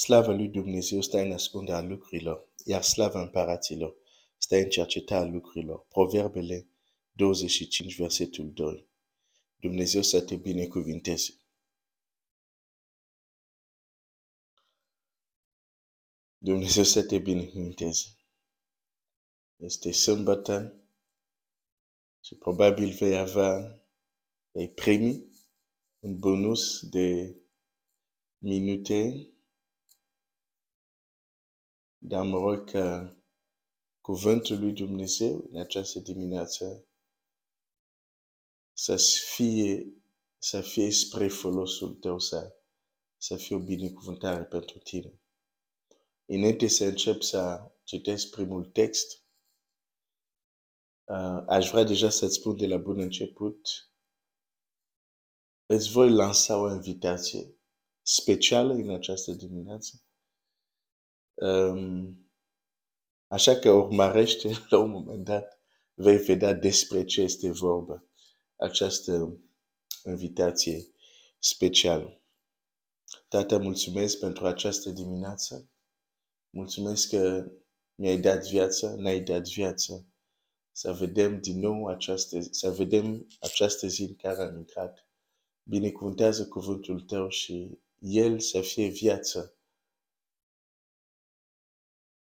[0.00, 3.94] Slava lui Dumnezeu stă în ascunderea lucrurilor, iar slava împăraților
[4.36, 5.86] stă în cercetarea lucrurilor.
[5.88, 6.68] Proverbele
[7.12, 8.88] 25, versetul 2.
[9.56, 11.34] Dumnezeu să te binecuvinteze.
[16.38, 18.16] Dumnezeu să te binecuvinteze.
[19.56, 20.74] Este sâmbătă
[22.20, 23.82] și probabil vei avea,
[24.50, 25.24] vei primi
[25.98, 27.36] un bonus de
[28.38, 29.30] minute,
[32.02, 33.14] dar mă rog că
[34.00, 36.84] cuvântul lui Dumnezeu în această dimineață
[38.72, 38.96] să
[39.34, 39.94] fie,
[40.38, 42.56] să fie spre folosul tău, să,
[43.16, 45.20] să fie o binecuvântare pentru tine.
[46.24, 49.24] Înainte să încep să citesc primul text,
[51.04, 53.90] uh, aș vrea deja să-ți spun de la bun început,
[55.66, 57.54] îți voi lansa o invitație
[58.02, 60.02] specială în această dimineață.
[61.40, 62.30] Um,
[63.26, 65.60] așa că urmărește la un moment dat,
[65.94, 68.04] vei vedea despre ce este vorba
[68.56, 69.40] această
[70.04, 70.86] invitație
[71.38, 72.20] specială.
[73.28, 75.70] Tată, mulțumesc pentru această dimineață.
[76.50, 77.50] Mulțumesc că
[77.94, 80.06] mi-ai dat viață, ne-ai dat viață.
[80.72, 85.06] Să vedem din nou această, să vedem această zi în care am intrat.
[85.62, 89.54] Binecuvântează cuvântul tău și el să fie viață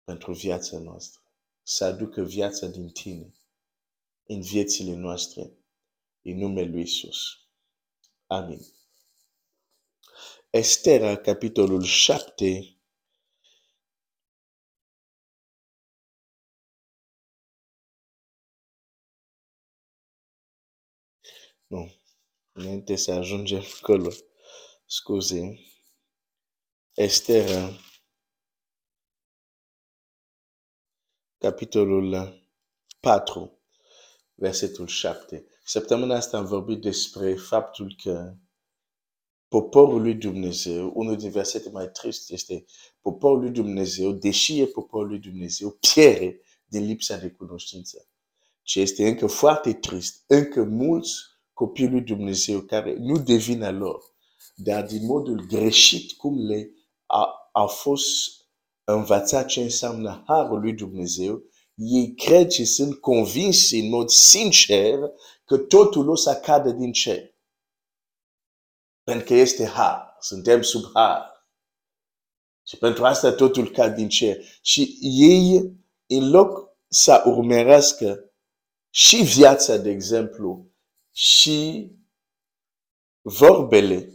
[0.06, 1.22] pentru viața noastră.
[1.64, 3.34] Să aducă viața din tine
[4.28, 5.52] în viețile noastre,
[6.22, 7.17] în numele lui Isus.
[8.28, 8.59] Amin.
[10.50, 12.75] Estera, capitolul 7,
[21.67, 21.95] Nu.
[22.52, 24.12] Înainte să ajungem acolo.
[24.86, 25.59] Scuze.
[26.94, 27.72] Estera.
[31.46, 32.34] Capitolul
[33.00, 33.60] 4.
[34.34, 35.46] Versetul 7.
[35.66, 38.34] Săptămâna asta am vorbit despre faptul că
[39.47, 42.66] poporul lui Dumnezeu, unul din versete mai triste este
[43.02, 48.08] poporul lui Dumnezeu, deși e poporul lui Dumnezeu, pierde din lipsa de cunoștință.
[48.62, 50.24] Ce este încă foarte trist.
[50.28, 51.14] Încă mulți
[51.53, 54.03] copiii lui Dumnezeu care nu devin lor,
[54.56, 56.69] dar din modul greșit cum le
[57.06, 58.44] a, a fost
[58.85, 61.44] învățat ce înseamnă harul lui Dumnezeu,
[61.75, 65.00] ei cred și sunt convinși în mod sincer
[65.46, 67.34] că totul o să cadă din cer.
[69.03, 70.16] Pentru că este har.
[70.19, 71.47] Suntem sub har.
[72.68, 74.44] Și pentru asta totul cade din cer.
[74.62, 75.74] Și ei,
[76.07, 78.31] în loc să urmărească
[78.90, 80.72] și viața, de exemplu,
[81.12, 81.91] și
[83.22, 84.15] vorbele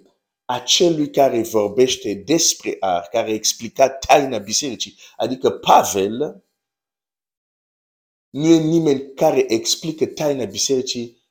[0.51, 6.45] acelui care vorbește despre ar, care a explicat taina bisericii, adică Pavel,
[8.31, 11.23] nu e nimeni care explică taina bisericii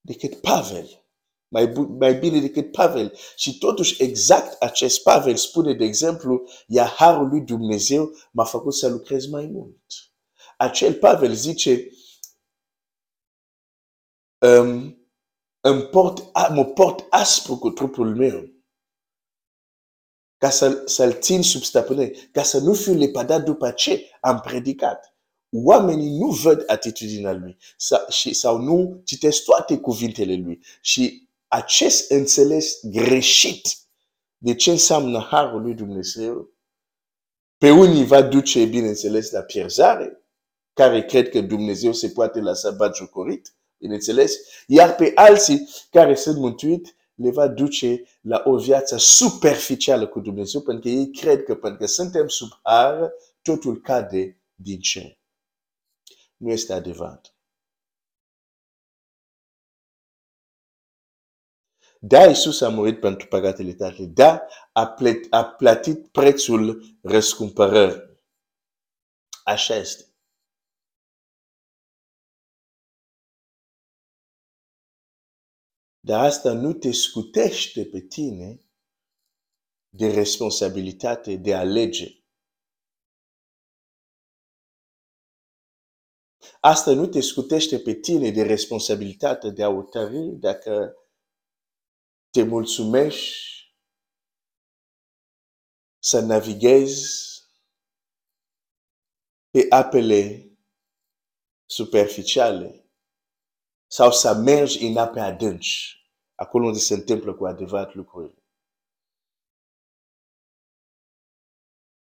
[0.00, 1.06] decât Pavel.
[1.48, 3.16] Mai, mai bine decât Pavel.
[3.36, 8.88] Și totuși exact acest Pavel spune, de exemplu, ia harul lui Dumnezeu m-a făcut să
[8.88, 9.82] lucrez mai mult.
[10.56, 11.88] Acel Pavel zice,
[14.46, 14.96] um,
[15.60, 18.51] îmi port, mă port aspru cu trupul meu
[20.42, 25.14] ca să, să-l țin sub stăpânire, ca să nu fiu lepădat după ce am predicat.
[25.50, 30.64] Oamenii nu văd atitudinea lui sau, și, sau nu citesc toate cuvintele lui.
[30.80, 33.68] Și acest înțeles greșit
[34.38, 36.52] de ce înseamnă harul lui Dumnezeu,
[37.58, 40.24] pe unii va duce, bineînțeles, la pierzare,
[40.72, 44.36] care cred că Dumnezeu se poate lăsa batjocorit, bineînțeles,
[44.66, 50.60] iar pe alții care sunt mântuit le va duce la o viață superficială cu Dumnezeu,
[50.60, 53.12] pentru că ei cred că pentru că suntem sub har,
[53.42, 55.18] totul cade din cer.
[56.36, 57.36] Nu este adevărat.
[62.04, 64.04] Da, Isus a murit pentru păcatele tale.
[64.04, 68.20] Da, a, plătit, a plătit prețul răscumpărării.
[69.44, 70.11] Așa este.
[76.04, 78.60] Dar asta nu te scutește pe tine
[79.88, 82.24] de responsabilitate de a alege.
[86.60, 90.96] Asta nu te scutește pe tine de responsabilitate de a hotărâi dacă
[92.30, 93.76] te mulțumești
[95.98, 97.42] să navighezi
[99.50, 100.50] pe apele
[101.66, 102.81] superficiale
[103.92, 105.96] sau să mergi în ape adânci,
[106.34, 108.42] acolo unde se întâmplă cu adevărat lucrurile.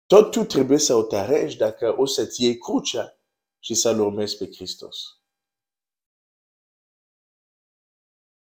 [0.10, 3.20] tot tu trebuie să o tărești dacă o să-ți iei crucea
[3.60, 4.98] și să-L urmezi pe Hristos.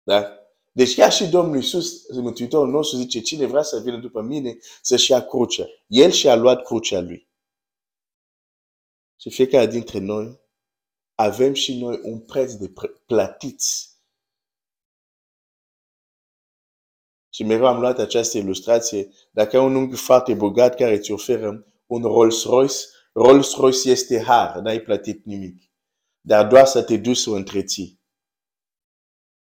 [0.03, 0.37] Da?
[0.71, 5.11] Deci chiar și Domnul Iisus, Mântuitorul nostru, zice, cine vrea să vină după mine, să-și
[5.11, 5.65] ia crucea.
[5.87, 7.29] El și-a luat crucea lui.
[9.19, 10.46] Și fiecare dintre noi
[11.19, 12.73] avem și noi un preț de
[13.05, 13.95] plătiți.
[17.29, 19.09] Și mereu am luat această ilustrație.
[19.31, 22.75] Dacă ai un unghi foarte bogat care îți oferă un Rolls-Royce,
[23.13, 25.71] Rolls-Royce este har, n-ai plătit nimic.
[26.21, 28.01] Dar doar să te duci să o întreții.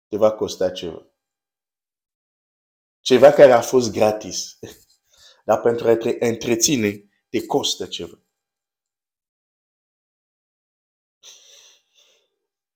[0.08, 1.06] Te va costa ceva.
[3.00, 4.58] Ceva care a fost gratis.
[5.44, 8.25] Dar pentru a te întreține, te costă ceva.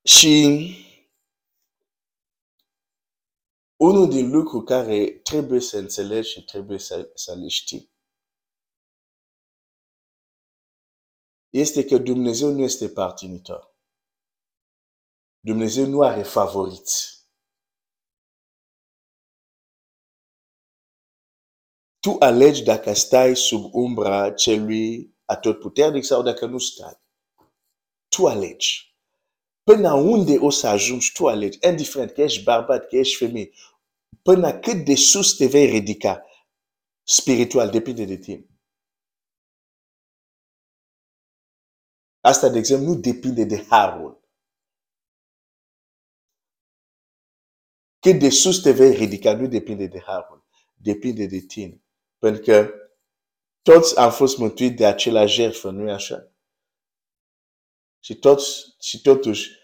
[0.03, 0.45] Și
[3.77, 7.91] unul din lucruri care trebuie să înțelegi și trebuie să, să le știi
[11.51, 13.75] este că Dumnezeu nu este partinitor.
[15.41, 17.19] Dumnezeu nu are favoriți.
[22.01, 27.01] Tu alegi dacă stai sub umbra celui atotputernic sau dacă nu stai.
[28.09, 28.90] Tu alegi.
[29.75, 33.51] Până unde o să ajungi tu alegi, indiferent că ești bărbat, că ești femeie,
[34.23, 36.25] până cât de sus te vei ridica
[37.03, 38.47] spiritual, depinde de tine.
[42.21, 44.21] Asta, de exemplu, nu depinde de harul.
[47.99, 50.45] Cât de sus te vei ridica nu depinde de harul,
[50.75, 51.83] depinde de tine.
[52.19, 52.71] Pentru că
[53.63, 56.33] toți am fost mântuiți de același jertfă, nu-i așa?
[58.05, 59.60] Și, toți, și totuși,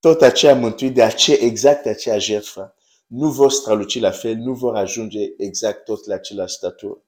[0.00, 2.74] tot aceea mântuit de aceea, exact aceea jertfă,
[3.06, 7.00] nu vor străluci la fel, nu vor ajunge exact tot la același statură.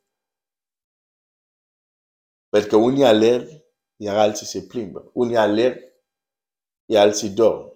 [2.49, 3.49] Pentru că unii alerg,
[3.96, 5.11] iar alții se plimbă.
[5.14, 5.82] Unii alerg,
[6.85, 7.73] iar alții dorm.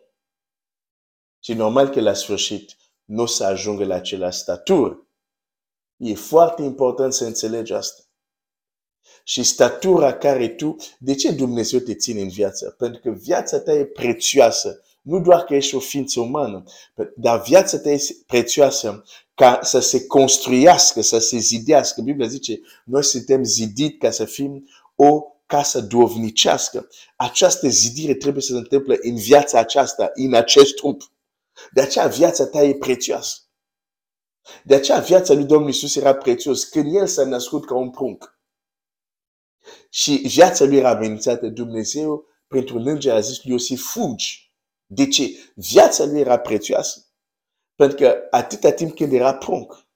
[1.45, 5.07] Și normal că la sfârșit nu o să ajungă la același statură.
[5.97, 8.03] E foarte important să înțelegi asta.
[9.25, 12.71] Și statura care tu, de ce Dumnezeu te ține în viață?
[12.79, 14.83] Pentru că viața ta e prețioasă.
[15.03, 16.63] Nu doar că ești o ființă umană,
[17.17, 19.05] dar viața ta este prețioasă
[19.35, 22.01] ca să se construiască, să se zidească.
[22.01, 26.89] Biblia zice, noi suntem zidit ca să fim o casă dovnicească.
[27.17, 31.03] Această zidire trebuie să se întâmple în viața aceasta, în acest trup.
[31.73, 33.37] De aceea viața ta e prețioasă.
[34.65, 38.39] De aceea viața lui Domnul Iisus era prețios când El s-a născut ca un prunc.
[39.91, 41.47] Și viața lui era amenințată.
[41.47, 44.52] Dumnezeu, printr-un înger, a zis lui Iosif, fugi.
[44.95, 45.53] De ce?
[45.55, 47.07] Viața lui era prețioasă.
[47.75, 49.87] Pentru că atâta timp când era prunc,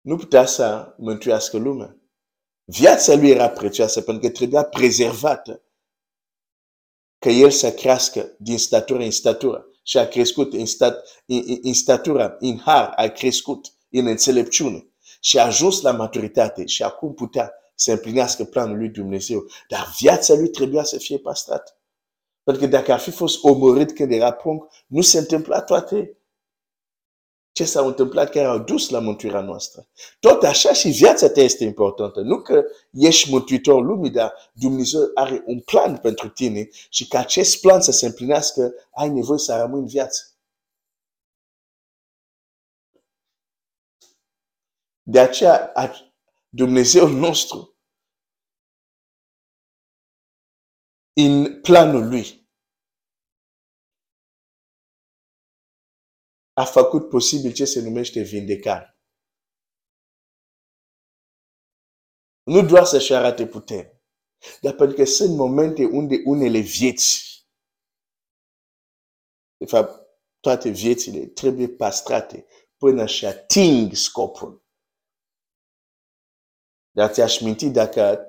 [0.00, 1.96] nu putea să mântuiască lumea.
[2.64, 5.62] Viața lui era prețioasă pentru că trebuia prezervată.
[7.18, 9.66] Că el să crească din statură în statură.
[9.82, 14.86] Și a crescut în, stat, în, în statură, în har, a crescut în înțelepciune.
[15.20, 19.46] Și a ajuns la maturitate și acum putea să împlinească planul lui Dumnezeu.
[19.68, 21.76] Dar viața lui trebuia să fie pastrată.
[22.42, 26.16] Pentru că dacă ar fi fost omorât când era prunc, nu se întâmpla toate
[27.52, 29.88] ce s-au întâmplat care au dus la mântuirea noastră.
[30.20, 32.20] Tot așa și viața ta este importantă.
[32.20, 37.60] Nu că ești mântuitor lumii, dar Dumnezeu are un plan pentru tine și ca acest
[37.60, 40.26] plan să se împlinească, ai nevoie să rămâi în viață.
[45.02, 45.72] De aceea,
[46.48, 47.71] Dumnezeu nostru
[51.12, 52.50] în planul lui.
[56.52, 58.96] A făcut posibil ce se numește vindecare.
[62.42, 64.02] Nu doar să-și arate putere,
[64.60, 67.30] dar pentru că sunt momente unde unele vieți,
[69.56, 70.00] de fapt,
[70.40, 74.64] toate viețile trebuie pastrate până și ating scopul.
[76.90, 78.26] Dar ți-aș minti dacă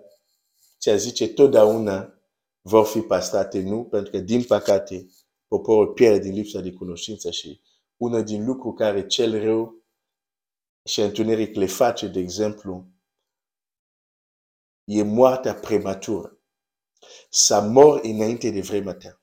[0.79, 2.12] ți-a zice totdeauna
[2.65, 3.83] vor fi pastrate, nu?
[3.83, 5.07] Pentru că, din păcate,
[5.47, 7.61] poporul pierde din lipsa de cunoștință și
[7.97, 9.83] una din lucruri care cel rău
[10.83, 12.87] și întuneric le face, de exemplu,
[14.83, 16.37] e moartea prematură.
[17.29, 19.21] Să mor înainte de vremea ta.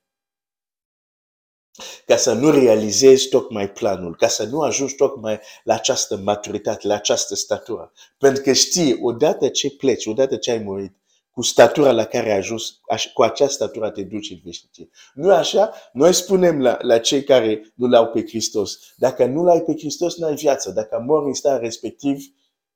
[2.07, 6.95] Ca să nu realizezi tocmai planul, ca să nu ajungi tocmai la această maturitate, la
[6.95, 7.93] această statură.
[8.19, 11.00] Pentru că știi, odată ce pleci, odată ce ai murit,
[11.41, 12.81] cu statura la care ai ajuns,
[13.15, 14.89] cu această statură te duci în veșnicie.
[15.15, 15.73] Nu așa?
[15.93, 18.79] Noi spunem la, la cei care nu l-au pe Hristos.
[18.97, 20.71] Dacă nu l-ai pe Hristos, nu ai viață.
[20.71, 22.25] Dacă mor în starea respectiv,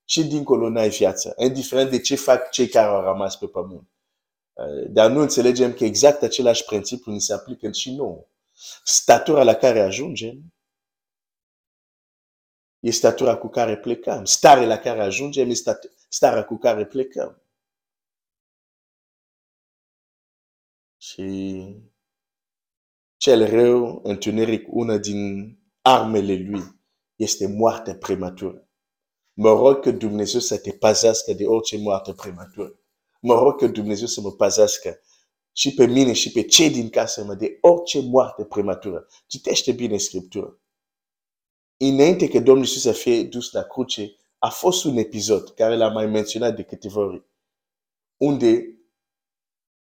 [0.05, 3.89] și dincolo n-ai viață, indiferent de ce fac cei care au rămas pe pământ.
[4.53, 8.27] Uh, dar nu înțelegem că exact același principiu ni se aplică și nouă.
[8.85, 10.55] Statura la care ajungem
[12.81, 14.25] e statura cu care plecăm.
[14.25, 15.55] Starea la care ajungem e
[16.09, 17.44] starea cu care plecăm.
[21.15, 21.77] Și
[23.17, 25.19] cel rău, întuneric, una din
[25.83, 26.63] armele lui
[27.17, 28.69] este moartea prematură.
[29.33, 32.79] Mă rog că Dumnezeu să te pazească de orice moarte prematură.
[33.21, 35.01] Mă rog că Dumnezeu să mă pazească
[35.53, 39.07] și pe mine și pe cei din casă mă de orice moarte prematură.
[39.27, 40.59] Citește bine Scriptura.
[41.77, 45.93] Înainte că Domnul Iisus să fie dus la cruce, a fost un episod care l-am
[45.93, 47.25] mai menționat de câteva ori,
[48.17, 48.74] unde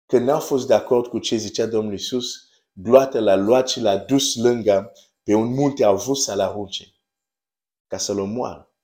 [0.06, 3.96] când n-au fost de acord cu ce zicea Domnul Iisus, gloata l-a luat și l-a
[3.96, 4.92] dus lângă
[5.22, 6.94] pe un munte, au vrut să-l arunce
[7.86, 8.74] ca să-l omoară.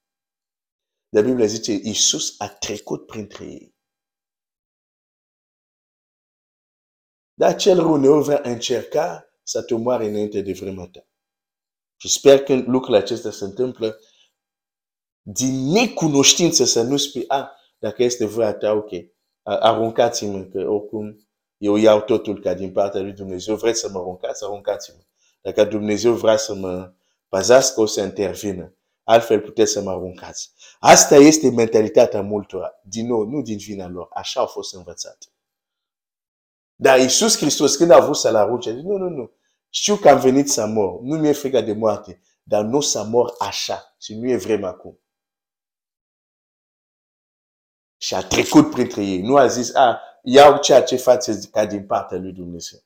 [1.08, 3.74] Dar Biblia zice, Iisus a trecut printre ei.
[7.34, 11.08] Dar cel rău uneori va încerca să te omoare înainte de vremea ta.
[11.96, 14.00] Și sper că lucrul acesta se întâmplă
[15.22, 17.48] din necunoștință să nu spui, a, ah,
[17.78, 18.90] dacă este voia ta, ok,
[19.60, 21.28] aruncați-mă, că oricum
[21.60, 25.02] eu iau totul ca din partea lui Dumnezeu, vreți să mă aruncați, aruncați-mă.
[25.40, 26.92] Dacă Dumnezeu vrea să mă
[27.28, 28.74] pazească, o să intervină.
[29.04, 30.52] Altfel puteți să mă aruncați.
[30.78, 32.72] Asta este mentalitatea multora.
[32.82, 34.08] Din nou, nu din vina lor.
[34.10, 35.26] Așa au fost învățate.
[36.74, 39.30] Dar Iisus Hristos, când a vrut să-l arunce, nu, nu, nu.
[39.68, 41.00] Știu că am venit să mor.
[41.00, 42.20] Nu mi-e frică de moarte.
[42.42, 43.94] Dar nu să mor așa.
[44.00, 44.98] Și nu e vreme acum.
[48.02, 49.20] Și a trecut printre ei.
[49.20, 52.80] Nu a zis, a, iau ceea ce faceți ca din partea lui Dumnezeu.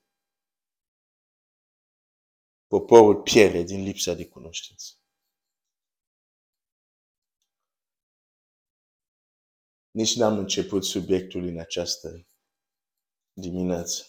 [2.66, 4.92] Poporul pierde din lipsa de cunoștință.
[9.90, 12.26] Nici n-am început subiectul în această
[13.32, 14.04] dimineață.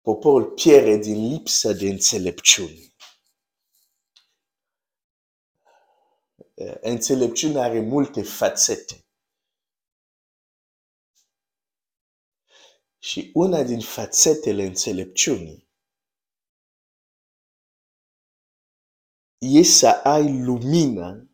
[0.00, 2.94] Poporul pierde din lipsa de înțelepciune.
[6.80, 9.02] Înțelepciunea are multe fațete.
[12.98, 15.68] Și una din fațetele înțelepciunii
[19.38, 21.30] e să ai lumină,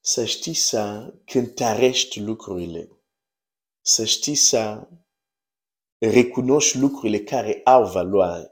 [0.00, 2.88] să știi să cântărești lucrurile,
[3.80, 4.88] să știi să
[5.98, 8.51] recunoști lucrurile care au valoare.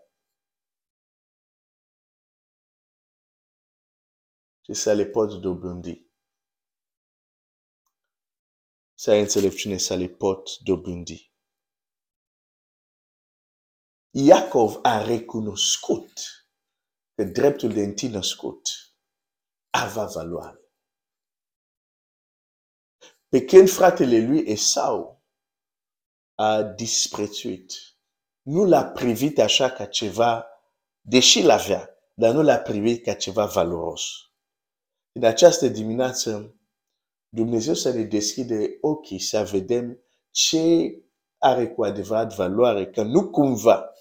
[4.70, 6.06] Și să le poți dobândi.
[8.94, 11.32] Să ai înțelepciune să le poți dobândi.
[14.10, 16.12] Iacov a recunoscut
[17.14, 18.68] că dreptul de întâi născut
[19.70, 20.60] avea valoare.
[23.28, 25.24] Pe când fratele lui Esau
[26.34, 27.72] a disprețuit,
[28.42, 30.46] nu l-a privit așa ca ceva,
[31.00, 34.29] deși l-avea, dar nu l-a privit ca ceva valoros.
[35.12, 36.55] În această dimineață,
[37.29, 40.95] Dumnezeu să ne deschide ochii să vedem ce
[41.38, 43.93] are cu adevărat valoare, că nu cumva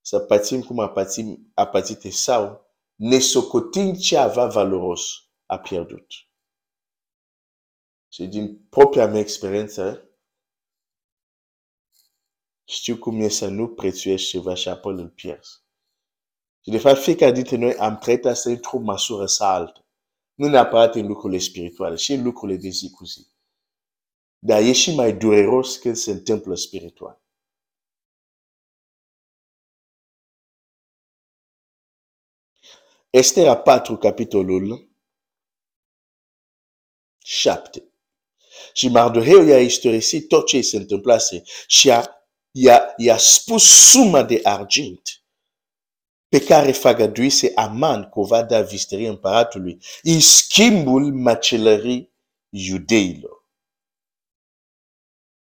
[0.00, 5.00] să pățim cum a pățit, a pățit Esau, nesocotind ce avea valoros,
[5.46, 6.06] a pierdut.
[8.12, 10.08] Și din propria mea experiență,
[12.64, 15.62] știu cum e să nu prețuiești ceva și apoi îl pierzi.
[16.60, 19.83] Și de fapt, fiecare dintre noi am trăit asta într-o măsură sau altă.
[20.34, 23.26] Nu neapărat în lucrurile spirituale, și în lucrurile de zi cu zi.
[24.38, 27.22] Dar e și mai dureros când se întâmplă spiritual.
[33.10, 34.88] Estera 4, capitolul
[37.18, 37.88] 7.
[38.72, 42.06] Și Mardoheu i-a istorisit tot ce se întâmplase și a,
[42.50, 45.23] i-a, i-a spus suma de argint
[46.34, 52.14] pe care fagăduise Aman că o va da visterie împăratului în schimbul macelării
[52.48, 53.44] iudeilor.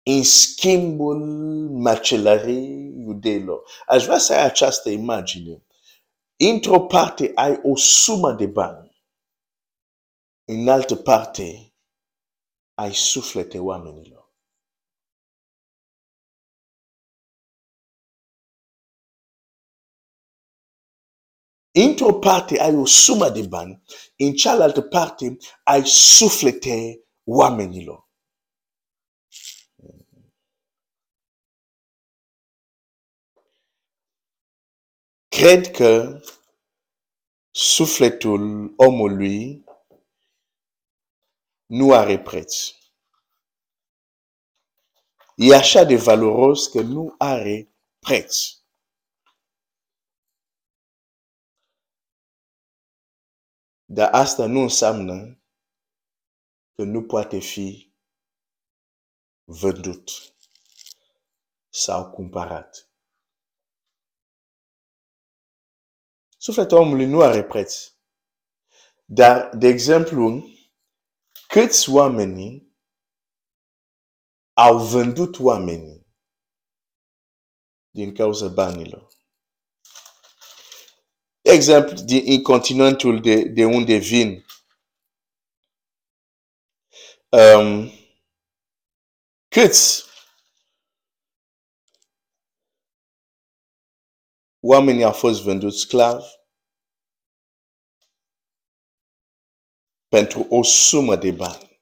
[0.03, 1.19] În schimbul
[1.69, 3.69] macelării iudeilor.
[3.87, 5.65] Aș vrea să ai această imagine
[6.35, 9.03] într-o parte ai o sumă de bani,
[10.47, 11.73] în altă parte
[12.73, 14.14] ai suflete oamenilor.
[21.77, 23.81] Într-o parte ai o sumă de bani,
[24.17, 28.09] în cealaltă parte ai suflete oamenilor.
[35.27, 36.21] Cred că
[37.51, 39.63] sufletul omului
[41.65, 42.55] nu are preț.
[45.35, 48.64] E așa de valoros că nu are preț.
[53.85, 55.39] Dar asta nu înseamnă
[56.75, 57.93] că nu poate fi
[59.43, 60.09] vândut
[61.69, 62.89] sau cumpărat.
[66.37, 67.93] Sufletul omului nu are preț.
[69.05, 70.49] Dar, de exemplu,
[71.47, 72.75] câți oameni
[74.53, 76.07] au vândut oamenii
[77.89, 79.14] din cauza banilor?
[81.45, 84.45] De exemplu, din continentul de, de unde vin,
[87.29, 87.91] um,
[89.47, 90.03] câți
[94.59, 96.25] oamenii au fost vânduți sclavi
[100.07, 101.81] pentru o sumă de bani.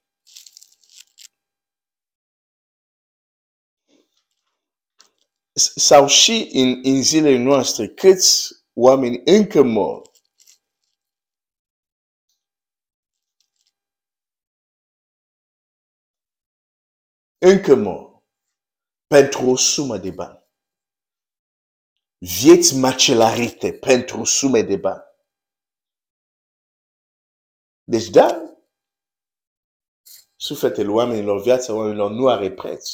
[5.75, 10.11] Sau și în, în zilele noastre, câți oameni încă mor
[17.37, 18.23] încă mor
[19.07, 20.43] pentru o sumă de bani.
[22.17, 25.03] Vieți macelarite pentru sume de bani.
[27.83, 28.55] Deci da,
[30.35, 32.89] sufletele oamenilor, viața oamenilor nu are preț.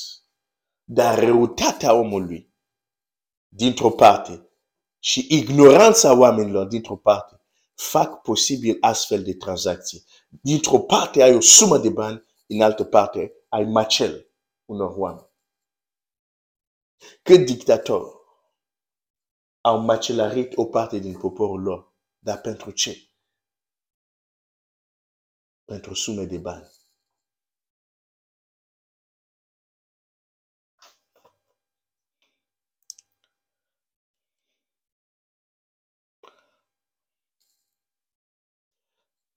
[0.83, 2.53] Dar răutatea omului,
[3.47, 4.48] dintr-o parte,
[4.99, 7.41] și ignoranța oamenilor, dintr-o parte,
[7.73, 10.03] fac posibil astfel de tranzacții.
[10.41, 14.31] Dintr-o parte ai o sumă de bani, în altă parte ai macel
[14.65, 15.29] unor oameni.
[17.21, 18.19] Cât dictator
[19.61, 21.93] au macelarit o parte din poporul lor.
[22.19, 23.09] Dar pentru ce?
[25.65, 26.78] Pentru sume de bani.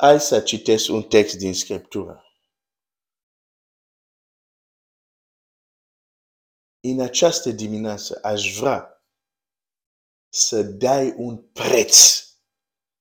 [0.04, 2.24] Hai să citesc un text din Scriptură.
[6.80, 9.04] În această dimineață aș vrea
[10.28, 12.24] să dai un preț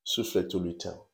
[0.01, 1.11] sufletului tău.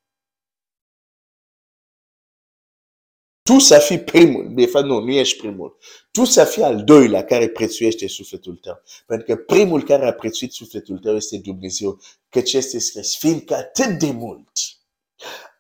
[3.42, 5.78] Tu să fii primul, de fapt nu, nu ești primul.
[6.12, 8.82] Tu să fii al doilea care prețuiește sufletul tău.
[9.06, 12.02] Pentru că primul care a prețuit sufletul tău este Dumnezeu.
[12.30, 14.52] Căci este scris, fiindcă atât de mult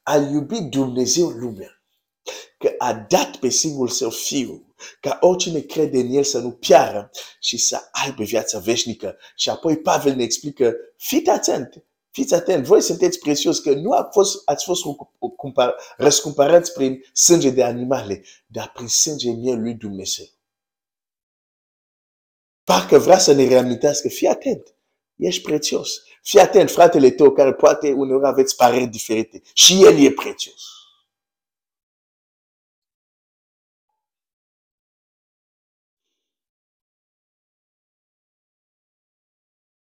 [0.07, 1.81] a iubit Dumnezeu lumea,
[2.57, 7.11] că a dat pe singurul său fiu, ca oricine crede în el să nu piară
[7.39, 9.17] și să aibă viața veșnică.
[9.35, 14.09] Și apoi Pavel ne explică, fiți atent, fiți atent, voi sunteți prețios, că nu a
[14.11, 14.83] fost, ați fost
[15.97, 20.25] răscumpărați prin sânge de animale, dar prin sânge miel lui Dumnezeu.
[22.63, 24.76] Parcă vrea să ne reamintească, fii atent,
[25.17, 26.03] ești prețios.
[26.21, 29.41] Fii atent, fratele tău, care poate uneori aveți păreri diferite.
[29.53, 30.61] Și el e prețios.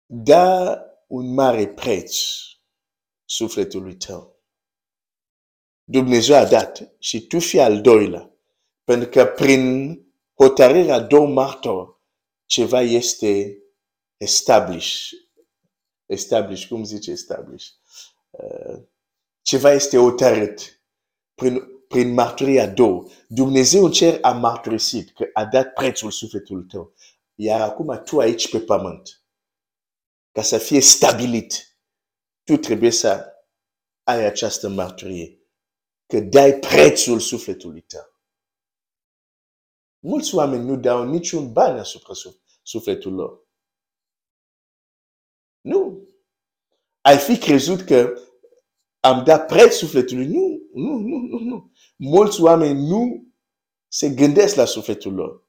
[0.07, 2.17] Da un mare preț
[3.25, 4.39] sufletului tău.
[5.85, 8.31] Dumnezeu a dat și tu fii al doilea.
[8.85, 9.95] Pentru că prin
[10.35, 11.97] hotărârea două martori,
[12.47, 13.60] ceva este
[14.21, 15.19] established.
[16.07, 17.67] Establish, cum zice establish?
[18.31, 18.83] Uh,
[19.43, 20.83] ceva este hotărât
[21.35, 23.07] prin, prin marturia două.
[23.29, 26.95] Dumnezeu în cer a marturisit că a dat prețul sufletului tău.
[27.35, 29.21] Iar acum tu aici pe pământ
[30.33, 31.79] ca să fie stabilit,
[32.43, 33.33] tu trebuie să
[34.03, 35.39] ai această mărturie,
[36.07, 38.19] că dai prețul sufletului tău.
[39.99, 42.15] Mulți oameni nu dau niciun bani asupra
[42.63, 43.49] sufletul lor.
[45.61, 46.09] Nu.
[47.01, 48.13] Ai fi crezut că
[49.01, 50.27] am dat preț sufletului?
[50.27, 51.73] Nu, nu, nu, nu, nu.
[51.97, 53.27] Mulți oameni nu
[53.89, 55.49] se gândesc la sufletul lor.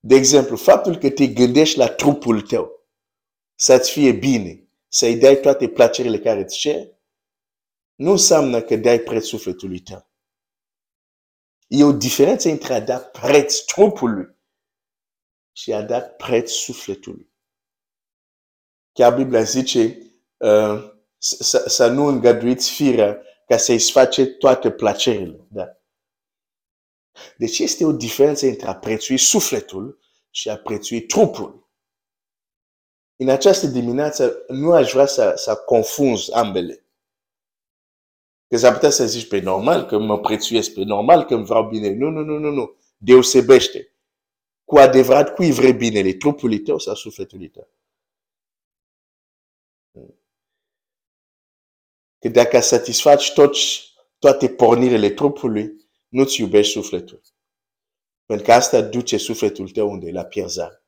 [0.00, 2.88] De exemplu, faptul că te gândești la trupul tău
[3.54, 6.88] să-ți fie bine, să-i dai toate plăcerile care îți cer,
[7.94, 10.10] nu înseamnă că dai preț sufletului tău.
[11.66, 14.36] E o diferență între a da preț trupului
[15.52, 17.33] și a da preț sufletului.
[18.94, 19.98] Chiar Biblia zice
[20.36, 25.46] uh, să, să nu îngăduiți firea ca să-i face toate plăcerile.
[25.50, 25.66] Da?
[27.36, 29.98] Deci este o diferență între a prețui sufletul
[30.30, 31.68] și a prețui trupul.
[33.16, 36.86] În această dimineață nu aș vrea să, să confunzi ambele.
[38.48, 41.68] Că s-ar putea să zici, pe normal că mă prețuiesc, pe normal că îmi vreau
[41.68, 41.94] bine.
[41.94, 42.76] Nu, nu, nu, nu, nu.
[42.96, 43.94] Deosebește.
[44.64, 46.12] Cu adevărat, cui vrei binele?
[46.12, 47.73] Trupului tău sau sufletului tău?
[52.24, 57.22] Că dacă satisfaci toți, toate pornirile trupului, nu-ți iubești sufletul.
[58.24, 60.10] Pentru că asta duce sufletul tău unde?
[60.10, 60.84] La pierzare.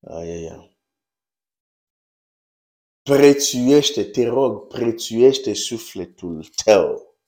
[0.00, 0.78] Ai, ai, ai.
[3.02, 7.18] Prețuiește, te rog, prețuiește sufletul tău.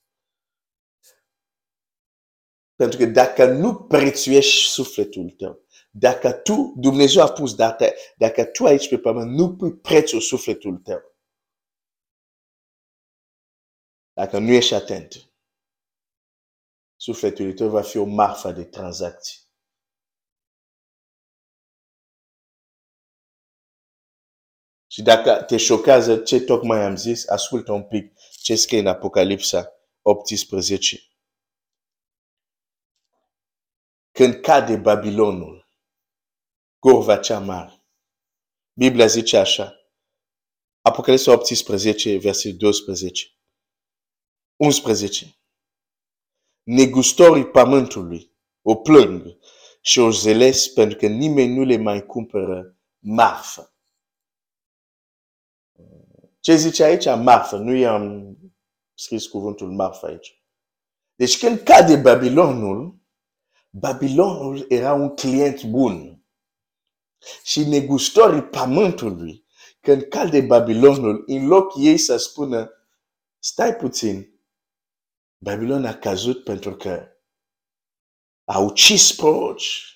[2.75, 5.62] Pentru că dacă nu prețuiești sufletul tău,
[5.95, 7.85] dacă tu, Dumnezeu a pus data,
[8.17, 11.01] dacă tu aici pe pământ nu pui prețul sufletul tău,
[14.13, 15.13] dacă nu ești atent,
[16.95, 19.41] sufletul tău va fi o marfă de tranzacții.
[24.87, 29.71] Și dacă te șochează ce tocmai am zis, ascultă un pic ce scrie în Apocalipsa
[30.01, 30.97] 18.
[34.11, 35.62] Când cade Babilonul,
[36.83, 37.85] curva cea mare,
[38.73, 39.73] Biblia zice așa,
[40.81, 43.27] Apocalipsa 18, versetul 12.
[44.55, 45.35] 11.
[46.63, 49.37] Negustorii pământului o plâng
[49.81, 53.73] și o zeles pentru că nimeni nu le mai cumpără marfă.
[56.39, 57.05] Ce zice aici?
[57.05, 57.57] Marfă.
[57.57, 58.37] Nu i-am
[58.93, 60.43] scris cuvântul marfă aici.
[61.15, 62.99] Deci când cade Babilonul,
[63.69, 66.12] Babilonul era un client bun.
[67.43, 69.45] Și negustorii pământului,
[69.81, 72.71] când cade Babilonul, în loc ei să spună,
[73.39, 74.33] stai puțin,
[75.37, 77.07] Babilon a căzut pentru că
[78.43, 79.87] a ucis proroci.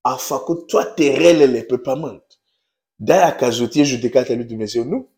[0.00, 2.24] A făcut toate relele pe pământ.
[2.94, 4.84] De-aia a căzut, e judecata lui Dumnezeu.
[4.84, 5.08] Nu.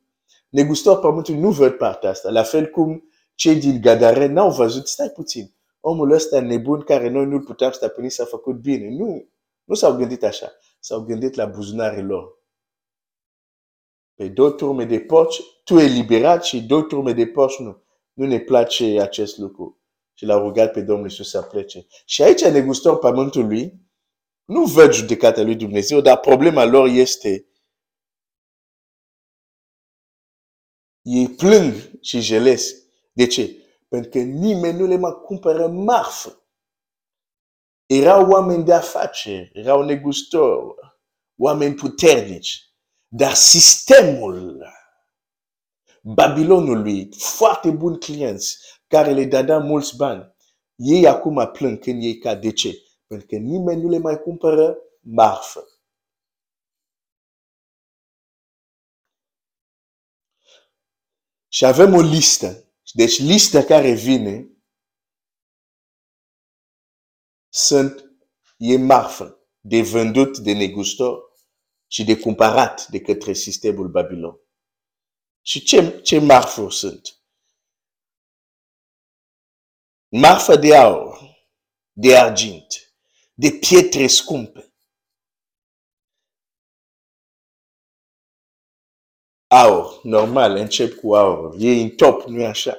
[0.49, 2.31] Negustor pământului nu văd partea asta.
[2.31, 7.27] La fel cum cei din Gadare n-au văzut, stai puțin, omul ăsta nebun care noi
[7.27, 8.89] nu-l puteam stăpâni s-a făcut bine.
[8.89, 9.29] Nu.
[9.65, 10.53] Nu s-au gândit așa.
[10.81, 12.41] S-au gândit la buzunarele lor.
[14.15, 17.83] Pe două turme de porci, tu e liberat și două turme de porci nu.
[18.13, 19.81] Nu ne place acest lucru.
[20.15, 21.87] Și l-a rugat pe Domnul Iisus să plece.
[22.05, 23.81] Și aici negustor pământului
[24.45, 27.47] nu văd judecata lui Dumnezeu, dar problema lor este
[31.03, 32.75] ei plâng și jeles.
[33.13, 33.62] De ce?
[33.93, 36.43] Pentru că nimeni nu le mai cumpără marfă.
[37.87, 40.75] Erau oameni de afaceri, erau negustori,
[41.37, 42.73] oameni puternici.
[43.09, 44.67] Dar sistemul
[46.03, 50.35] Babilonului, foarte buni clienți, care le dădea mulți bani,
[50.75, 52.41] ei acum plâng când ei cad.
[52.41, 52.83] De ce?
[53.07, 55.65] Pentru că nimeni nu le mai cumpără marfă.
[61.49, 62.67] Și avem o listă.
[62.93, 64.47] Deci lista care vine
[67.49, 68.05] sunt
[68.57, 71.23] e marfă de vândut de negustor
[71.87, 74.41] și de cumpărat de către sistemul Babilon.
[75.43, 77.23] Și ce, ce marfuri sunt?
[80.09, 81.19] Marfă de aur,
[81.93, 82.95] de argint,
[83.35, 84.72] de pietre scumpe.
[89.55, 91.55] Aur, normal, încep cu aur.
[91.59, 92.77] E în top, nu e așa?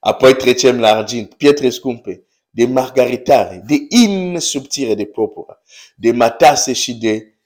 [0.00, 5.62] Apoi trecem la argint, pietre scumpe, de margaritare, de in subțire de purpura,
[5.96, 7.38] de matase și de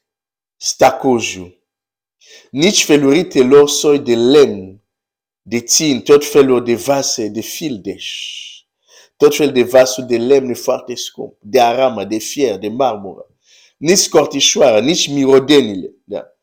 [0.57, 1.57] stacoju.
[2.51, 4.83] Nici feluritelor soi de lemn,
[5.43, 8.37] de țin, tot felul de vase, de fildeș,
[9.17, 13.27] tot fel de vasuri de lemn foarte scump, de aramă, de fier, de marmură.
[13.77, 15.95] Nici cortișoară, nici mirodenile.
[16.05, 16.34] Da.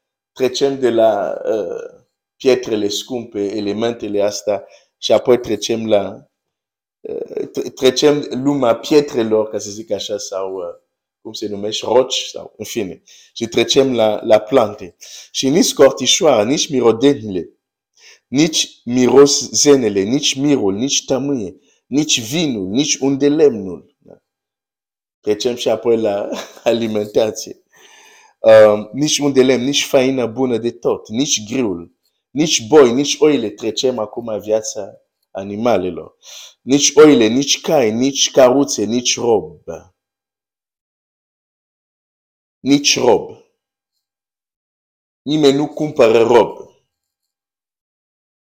[0.41, 2.04] Trecem de la uh,
[2.36, 6.27] pietrele scumpe, elementele astea, și apoi trecem la
[7.01, 10.63] uh, trecem lumea pietrelor, ca să zic așa, sau uh,
[11.21, 13.01] cum se numește, roci sau în fine.
[13.34, 14.95] Și trecem la, la plante.
[15.32, 17.49] Și nici cortișoara, nici mirodenile,
[18.27, 21.56] nici mirozenele, nici mirul, nici tămâie,
[21.88, 23.95] nici vinul, nici unde lemnul.
[23.97, 24.17] Da?
[25.19, 26.30] Trecem și apoi la
[26.63, 27.61] alimentație.
[28.41, 31.95] Uh, nici unde lemn, nici faină bună de tot, nici griul,
[32.30, 33.49] nici boi, nici oile.
[33.49, 34.93] Trecem acum viața
[35.32, 36.15] animalelor.
[36.62, 39.62] Nici oile, nici cai, nici caruțe, nici rob
[42.62, 43.30] nici rob.
[45.21, 46.58] Nimeni nu cumpără rob.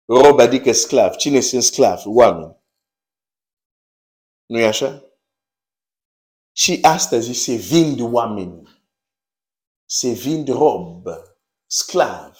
[0.04, 1.14] Rob adică sclav.
[1.14, 2.02] Cine sunt sclav?
[2.04, 2.56] Oameni.
[4.46, 5.04] nu-i așa?
[6.52, 8.65] Și astăzi se vind oameni,
[9.88, 11.06] se vind rob,
[11.66, 12.36] sclav.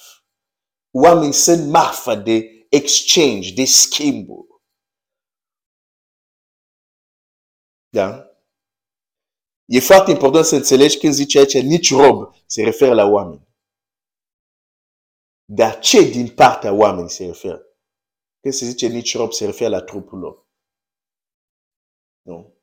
[0.91, 4.49] Oameni sunt marfă de exchange, de schimburi.
[7.89, 8.31] Da?
[9.65, 13.49] E foarte important să înțelegi când zice aici nici rob se referă la oameni.
[15.45, 17.63] Dar ce din partea oamenii se referă?
[18.41, 20.47] Când se zice nici rob se referă la trupul lor.
[22.23, 22.55] Nu.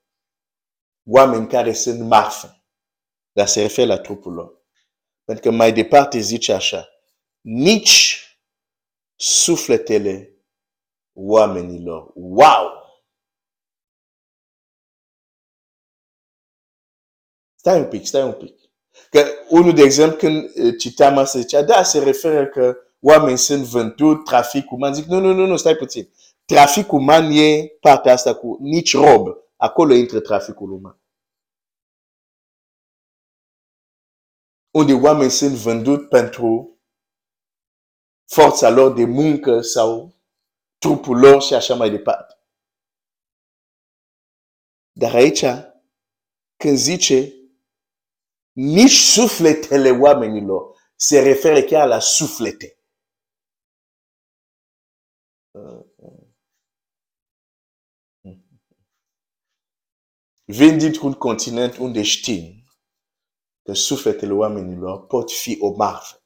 [1.07, 2.63] Oameni care sunt marfă.
[3.31, 4.62] Dar se referă la trupul lor.
[5.23, 6.87] Pentru că mai departe zice așa.
[7.41, 8.17] Nici
[9.15, 10.37] sufletele
[11.13, 12.11] oamenilor.
[12.15, 12.81] Wow!
[17.55, 18.59] Stai un pic, stai un pic.
[19.09, 23.63] Că unul, de exemplu, când uh, citeam asta, zicea, da, se referă că oameni sunt
[23.63, 24.93] vândut, trafic uman.
[24.93, 26.09] Zic, nu, nu, nu, nu, stai puțin.
[26.45, 29.27] Trafic uman e partea asta cu nici rob.
[29.55, 31.02] Acolo intră traficul uman.
[34.73, 36.79] Unde oameni sunt vândut pentru
[38.25, 40.15] forța lor de muncă sau
[40.77, 42.33] trupul lor și așa mai departe.
[44.91, 45.43] Dar aici,
[46.57, 47.33] când zice
[48.51, 52.77] nici sufletele oamenilor se referă chiar la suflete.
[60.45, 62.62] Vin dintr-un continent unde știm
[63.63, 66.17] că sufletele oamenilor pot fi o marfă.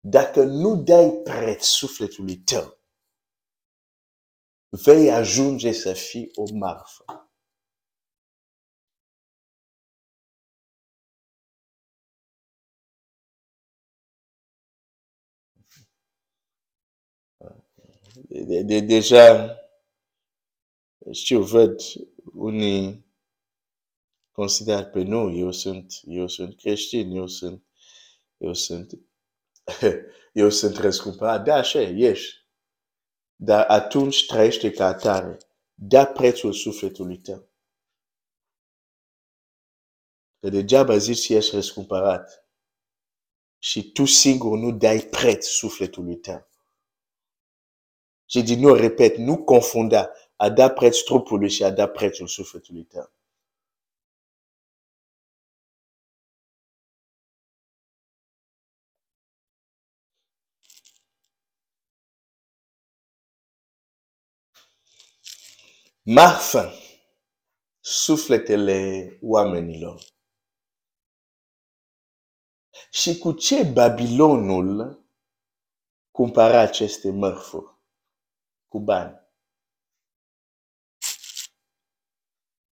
[0.00, 2.78] Dacă nu dai preț sufletului tău,
[4.84, 7.27] vei ajunge să fii o marfă.
[18.26, 19.56] De, de, deja,
[21.12, 21.80] știu, văd
[22.34, 23.06] unii
[24.32, 27.64] consideră pe nu, eu sunt, eu sunt creștin, eu sunt,
[28.36, 28.98] eu sunt,
[30.32, 31.44] eu sunt răscumpărat.
[31.44, 32.46] Da, așa ești.
[33.36, 35.38] Dar atunci trăiește ca atare.
[35.74, 37.48] Da prețul sufletului tău.
[40.40, 42.48] Că degeaba zici ești răscumpărat
[43.58, 46.48] și tu singur nu dai preț sufletului tău.
[48.30, 52.84] Și din nou repet, nu confunda a da preț trupului și a da prețul sufletului
[52.84, 53.12] tău.
[66.10, 66.72] marfă
[67.80, 70.02] sufletele oamenilor.
[72.90, 75.04] Și cu ce Babilonul
[76.10, 77.77] cumpăra aceste mărfuri?
[78.68, 79.26] Cu bani.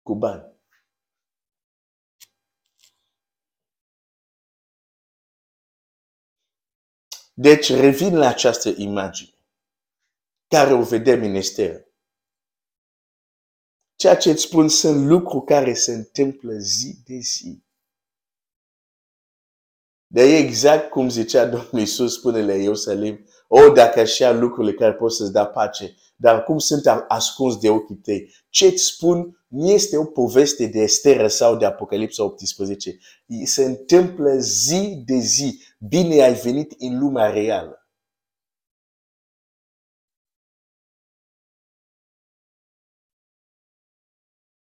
[0.01, 0.53] Cu bani.
[7.33, 9.35] Deci revin la această imagine
[10.47, 11.85] care o vedem în Esther.
[13.95, 17.63] Ceea ce îți spun sunt lucruri care se întâmplă zi de zi.
[20.07, 25.13] De exact cum zicea Domnul Iisus, spune la Ierusalim, o, dacă așa lucrurile care pot
[25.13, 28.33] să-ți da pace, dar cum sunt ascuns de ochii tăi.
[28.49, 32.97] Ce îți spun nu este o poveste de Estera sau de Apocalipsa 18.
[33.43, 35.63] Se întâmplă zi de zi.
[35.79, 37.79] Bine ai venit în lumea reală.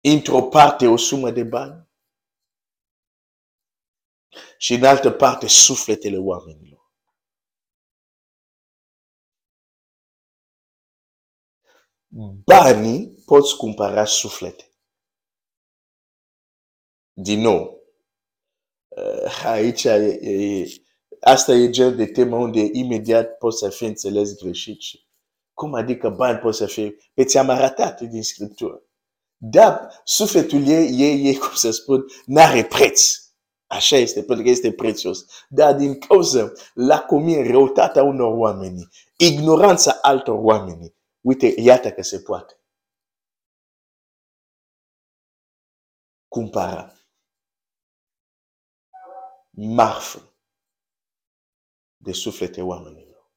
[0.03, 1.91] într-o parte o sumă de bani
[4.59, 6.82] și în altă parte sufletele oamenilor.
[12.45, 14.65] Banii poți cumpăra suflete.
[17.13, 17.83] Din nou,
[18.89, 20.67] uh, aici e, e,
[21.21, 24.79] asta e gen de temă unde imediat poți să fii înțeles greșit.
[25.55, 26.97] Cum adică bani poți să fie?
[27.15, 28.83] Pe ți-am arătat din Scriptură.
[29.37, 33.17] Da, sufletul ei, ei, ei, cum să spun, n-are preț.
[33.67, 35.25] Așa este, pentru că este prețios.
[35.49, 42.21] Dar din cauza la comin răutatea unor oameni, ignoranța altor oameni, uite, iată că se
[42.21, 42.57] poate.
[46.29, 46.93] Cumpara
[49.51, 50.37] marfă
[51.97, 53.31] de suflete oamenilor.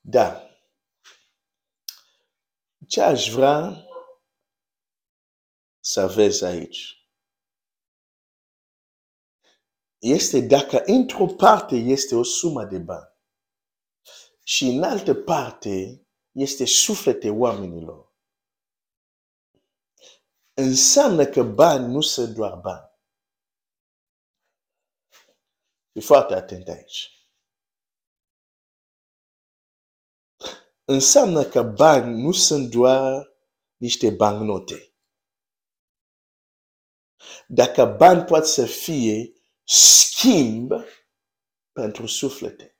[0.00, 0.50] Da,
[2.88, 3.86] ce aș vrea
[5.80, 6.96] să vezi aici?
[9.98, 13.15] este dacă într-o parte este o sumă de bani
[14.48, 18.14] și în altă parte este suflete oamenilor,
[20.54, 22.90] înseamnă că bani nu sunt doar bani.
[25.92, 27.10] E foarte atent aici.
[30.84, 33.36] Înseamnă că bani nu sunt doar
[33.76, 34.94] niște bancnote.
[37.48, 39.32] Dacă bani poate să fie
[39.64, 40.70] schimb
[41.72, 42.75] pentru suflete.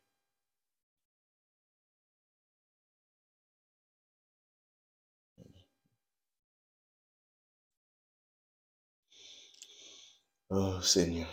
[10.51, 11.29] Oh, Seigneur.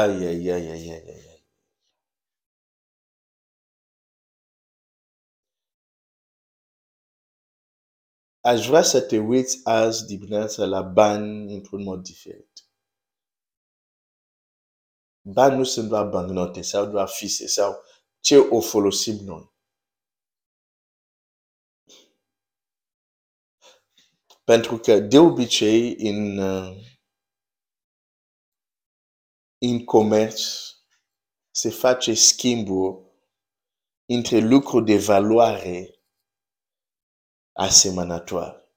[0.00, 1.44] Aïe, aïe, aïe, aïe, aïe, aïe.
[8.40, 12.50] Aș vrea să te uiți azi dimineața la bani într-un mod diferit.
[15.22, 17.82] Bani nu sunt doar bancnote sau doar fise sau
[18.20, 19.55] ce o folosim noi.
[24.52, 26.76] Pentru că de obicei în, uh,
[29.58, 30.40] în comerț
[31.50, 33.12] se face schimbul
[34.04, 36.00] între lucruri de valoare
[37.52, 38.70] asemănătoare.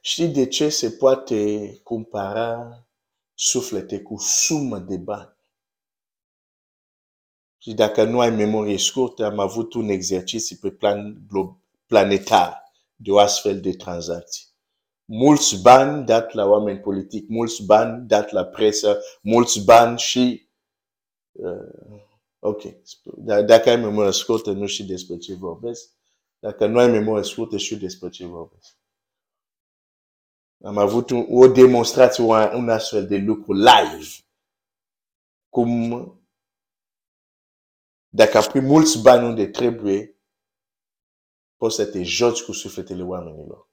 [0.00, 2.86] Știi de ce se poate compara
[3.34, 5.37] suflete cu sumă de bani?
[7.58, 11.26] Și dacă nu ai memorie scurtă, am avut un exercițiu pe plan
[11.86, 14.46] planetar de o astfel de tranzacții.
[15.04, 20.48] Mulți bani dat la oameni politici, mulți bani dat la presă, mulți bani și
[21.32, 22.06] uh,
[22.38, 22.62] Ok.
[23.46, 25.90] Dacă ai memorie scurtă, nu știi despre ce vorbesc.
[26.38, 28.76] Dacă nu ai memorie scurtă, știu despre ce vorbesc.
[30.64, 34.08] Am avut un, o demonstrație, un astfel de lucru live.
[35.48, 36.17] Cum
[38.08, 40.16] dacă pui mulți bani unde trebuie,
[41.56, 43.68] poți să te joci cu sufletele oamenilor.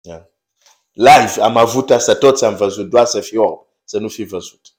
[0.00, 0.26] Yeah.
[0.92, 4.76] Live am avut asta, toți am văzut, doar să fii orb, să nu fi văzut.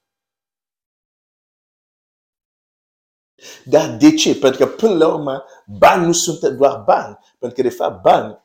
[3.66, 4.36] Dar de ce?
[4.40, 5.46] Pentru că până la urmă,
[5.80, 7.18] bani nu sunt doar bani.
[7.40, 8.44] Pentru că de fapt bani,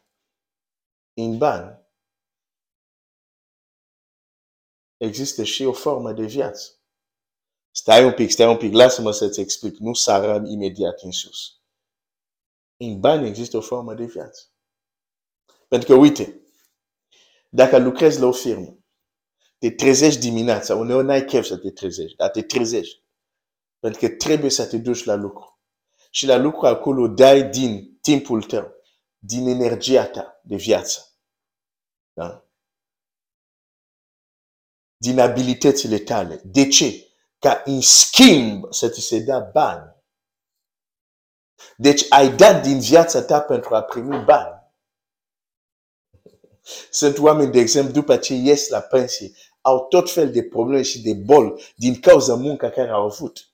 [1.15, 1.87] în bani,
[4.97, 6.78] există și o formă de viață.
[7.79, 9.77] Stai un pic, stai un pic, lasă-mă să-ți explic.
[9.77, 11.61] Nu sarăm imediat în sus.
[12.77, 14.43] În bani există o formă de viață.
[15.69, 16.41] Pentru că, uite,
[17.49, 18.79] dacă lucrezi la o firmă,
[19.59, 23.03] te trezești dimineața, uneori n-ai chef să te trezești, dar te trezești.
[23.79, 25.61] Pentru că trebuie să te duci la lucru.
[26.11, 28.75] Și la lucru acolo dai din timpul tău,
[29.19, 31.19] din energia ta de viață.
[32.13, 32.49] Da?
[34.97, 36.41] Din abilitățile tale.
[36.45, 37.08] De ce?
[37.39, 39.97] Ca în schimb să ți se dea bani.
[41.77, 44.57] Deci ai dat din viața ta pentru a primi bani.
[46.91, 51.03] Sunt oameni, de exemplu, după ce ies la pensie, au tot fel de probleme și
[51.03, 53.53] de boli din cauza munca care au avut.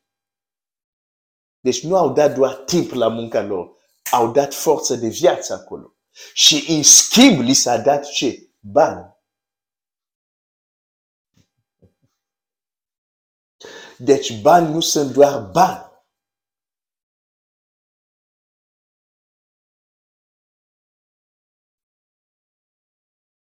[1.61, 3.77] Deci nu au dat doar timp la munca lor,
[4.11, 5.94] au dat forță de viață acolo.
[6.35, 8.49] Și în schimb li s-a dat ce?
[8.61, 9.13] Bani.
[14.05, 15.93] Deci bani nu sunt doar bani.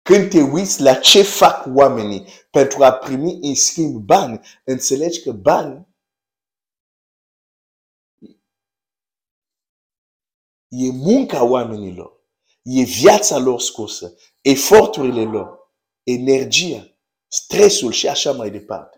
[0.01, 5.31] Când te uiți la ce fac oamenii pentru a primi în schimb bani, înțelegi că
[5.31, 5.87] bani
[10.67, 12.11] e munca oamenilor,
[12.61, 15.71] e viața lor scosă, eforturile lor,
[16.03, 18.96] energia, stresul și așa mai departe.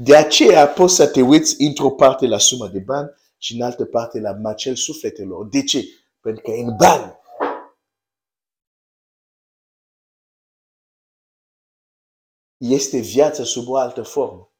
[0.00, 3.84] De aceea poți să te uiți într-o parte la suma de bani și în altă
[3.84, 5.48] parte la macel sufletelor.
[5.48, 5.84] De ce?
[6.20, 7.16] Pentru că în bani
[12.56, 14.52] este viața sub o altă formă.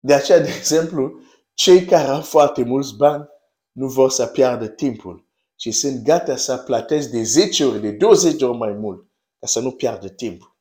[0.00, 1.20] De aceea, de exemplu,
[1.54, 3.28] cei care au foarte mulți bani
[3.72, 5.29] nu vor să piardă timpul
[5.60, 9.60] și sunt gata să plătesc de 10 ori, de 20 ori mai mult ca să
[9.60, 10.56] nu piardă timp.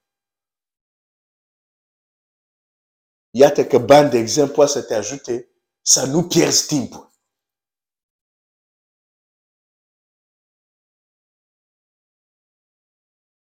[3.30, 5.50] Iată că bani, de exemplu, poate să te ajute
[5.82, 7.10] să nu pierzi timpul.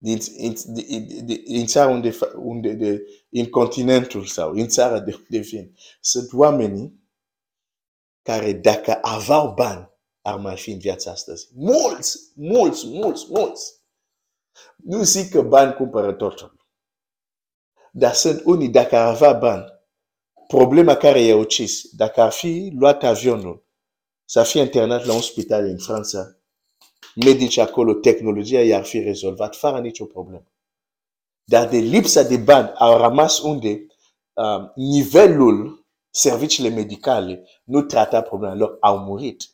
[0.05, 5.01] din, din, din, din, din țara unde, fa- unde de, în continentul sau în țara
[5.01, 5.75] de unde vin.
[6.01, 7.03] Sunt oamenii
[8.23, 9.94] care dacă aveau bani,
[10.27, 11.49] ar mai fi în viața astăzi.
[11.55, 13.73] Mulți, mulți, mulți, mulți.
[14.77, 16.57] Nu zic că bani cumpără totul.
[17.93, 19.65] Dar sunt unii, dacă ar avea bani,
[20.47, 23.67] problema care i-a ucis, dacă ar fi luat avionul,
[24.25, 26.37] să fie internat la un spital în Franța,
[27.15, 30.53] medici acolo, tehnologia i-ar fi rezolvat fără nicio problemă.
[31.45, 33.87] Dar de lipsa de bani au rămas unde
[34.33, 39.54] uh, nivelul serviciile medicale nu trata problema lor, au murit.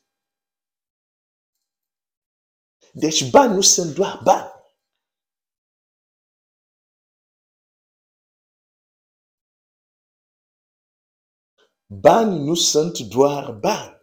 [2.93, 4.59] Deci bani nu sunt doar bani.
[11.87, 13.99] Bani nu sunt doar bani.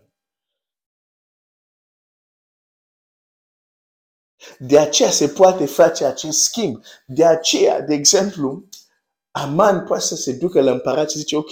[4.59, 6.83] De aceea se poate face acest schimb.
[7.05, 8.69] De aceea, de exemplu,
[9.31, 11.49] Aman poate să se ducă la împărat și zice, ok,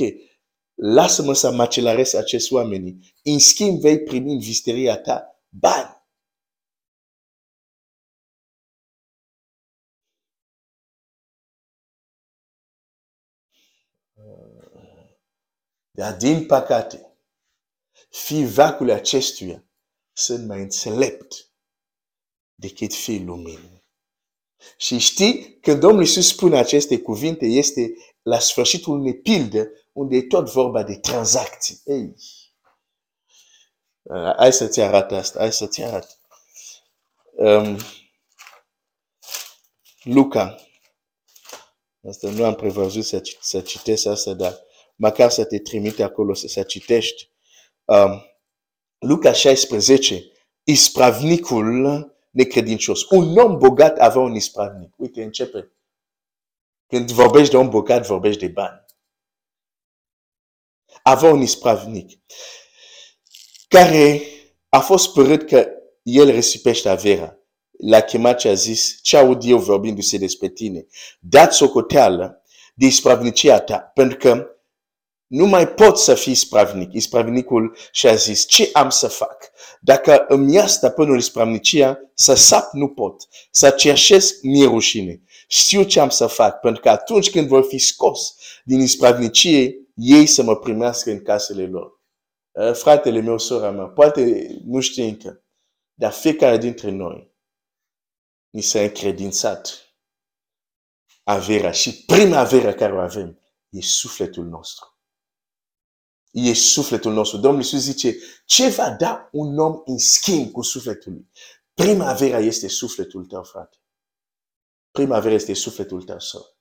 [0.74, 3.16] lasă-mă să macelarez acest oameni.
[3.24, 6.05] În schimb, vei primi în visteria ta bani.
[15.96, 17.18] Dar din păcate,
[18.10, 19.64] fivacul acestuia
[20.14, 21.50] sunt mai înțelept
[22.56, 23.84] decât fiul luminii.
[24.78, 30.22] Și știi, când Domnul Iisus spune aceste cuvinte, este la sfârșitul unei pilde unde e
[30.22, 31.82] tot vorba de tranzacții.
[31.86, 32.16] Ei,
[34.02, 36.20] uh, hai să-ți arăt asta, hai să-ți arăt.
[37.32, 37.78] Um,
[40.04, 40.56] Luca,
[42.08, 44.64] asta nu am prevăzut să, să citesc asta, dar
[44.96, 47.30] măcar să te trimite acolo să, să citești.
[47.84, 48.22] Um,
[48.98, 50.32] Luca 16,
[50.64, 53.10] ispravnicul necredincios.
[53.10, 54.94] Un om bogat avea un ispravnic.
[54.98, 55.72] Uite, începe.
[56.88, 58.86] Când vorbești de om bogat, vorbești de bani.
[61.04, 62.20] Avea un ispravnic
[63.68, 64.22] care
[64.70, 65.68] a fost părât că
[66.04, 67.40] el risipește averea.
[67.78, 70.86] L-a chemat și a zis, ce aud eu vorbindu-se despre tine?
[71.20, 72.42] Dați socoteală
[72.74, 74.55] de ispravnicia ta, pentru că
[75.28, 76.94] nu mai pot să fii ispravnic.
[76.94, 79.52] Ispravnicul și-a zis, ce am să fac?
[79.82, 85.22] Dacă îmi ia stăpânul ispravnicia, să sap nu pot, să cerșesc mie rușine.
[85.48, 90.26] Știu ce am să fac, pentru că atunci când vor fi scos din ispravnicie, ei
[90.26, 92.02] să mă primească în casele lor.
[92.52, 95.44] Eh, fratele meu, sora mea, poate nu știe încă,
[95.94, 97.34] dar fiecare dintre noi
[98.50, 99.80] ni s-a încredințat
[101.24, 104.95] averea și prima avere care o avem e sufletul nostru
[106.36, 107.38] e sufletul nostru.
[107.38, 108.16] Domnul Iisus zice,
[108.46, 111.30] ce va da un om în schimb cu sufletul lui?
[111.74, 113.78] Primavera este sufletul tău, frate.
[114.92, 116.58] Primavera este sufletul tău, sor.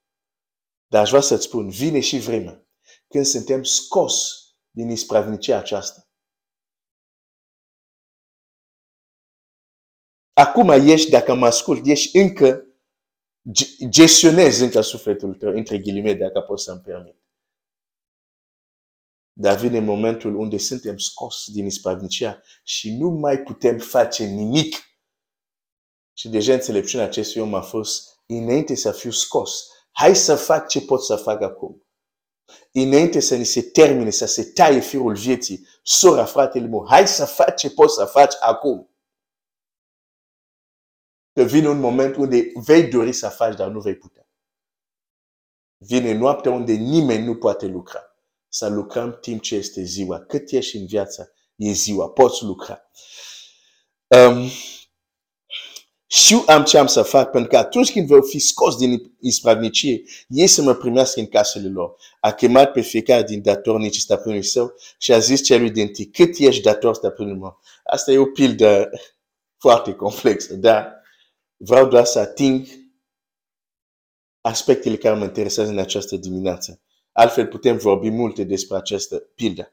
[0.86, 2.66] Dar aș vrea să-ți spun, vine și vremea
[3.08, 6.08] când suntem scos din ispravnicia aceasta.
[10.32, 12.66] Acum ești, dacă mă ascult, ești încă,
[13.88, 17.23] gestionezi încă sufletul tău, între ghilimele, dacă pot să-mi permit.
[19.36, 24.76] Dar vine momentul unde suntem scos din ispravnicia și nu mai putem face nimic.
[26.16, 30.80] Și deja înțelepciunea acestui om a fost, înainte să fiu scos, hai să fac ce
[30.80, 31.86] pot să fac acum.
[32.72, 37.24] Înainte să ni se termine, să se taie firul vieții, sora, fratele meu, hai să
[37.24, 38.88] fac ce poți să faci acum.
[41.32, 44.28] Că vine un moment unde vei dori să faci, dar nu vei putea.
[45.76, 48.13] Vine noaptea unde nimeni nu poate lucra
[48.54, 50.20] să lucrăm timp ce este ziua.
[50.20, 52.08] Cât ești în viață, e ziua.
[52.08, 52.90] Poți lucra.
[54.06, 54.48] Um,
[56.06, 60.02] știu am ce am să fac, pentru că atunci când voi fi scos din ispravnicie,
[60.28, 61.96] ei să mă primească în casele lor.
[62.20, 66.38] A chemat pe fiecare din datornici stăpânului său și a zis celui din tine, cât
[66.38, 67.60] ești dator stăpânului meu?
[67.84, 68.90] Asta e o pildă
[69.58, 71.02] foarte complexă, dar
[71.56, 72.66] vreau doar să ating
[74.40, 76.83] aspectele care mă interesează în această dimineață.
[77.14, 79.72] Altfel putem vorbi multe despre această pildă.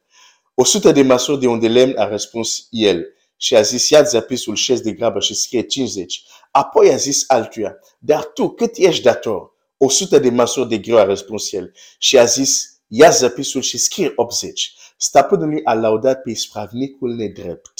[0.54, 3.06] O sută de măsuri de unde lemn a răspuns el
[3.38, 6.24] și a zis, ia zapisul șes de grabă și scrie 50.
[6.52, 9.52] Apoi a zis altuia, dar tu cât ești dator?
[9.78, 13.78] O sută de măsuri de greu a răspuns el și a zis, ia zapisul și
[13.78, 14.74] scrie 80.
[14.98, 17.74] Stăpânul a laudat pe ispravnicul nedrept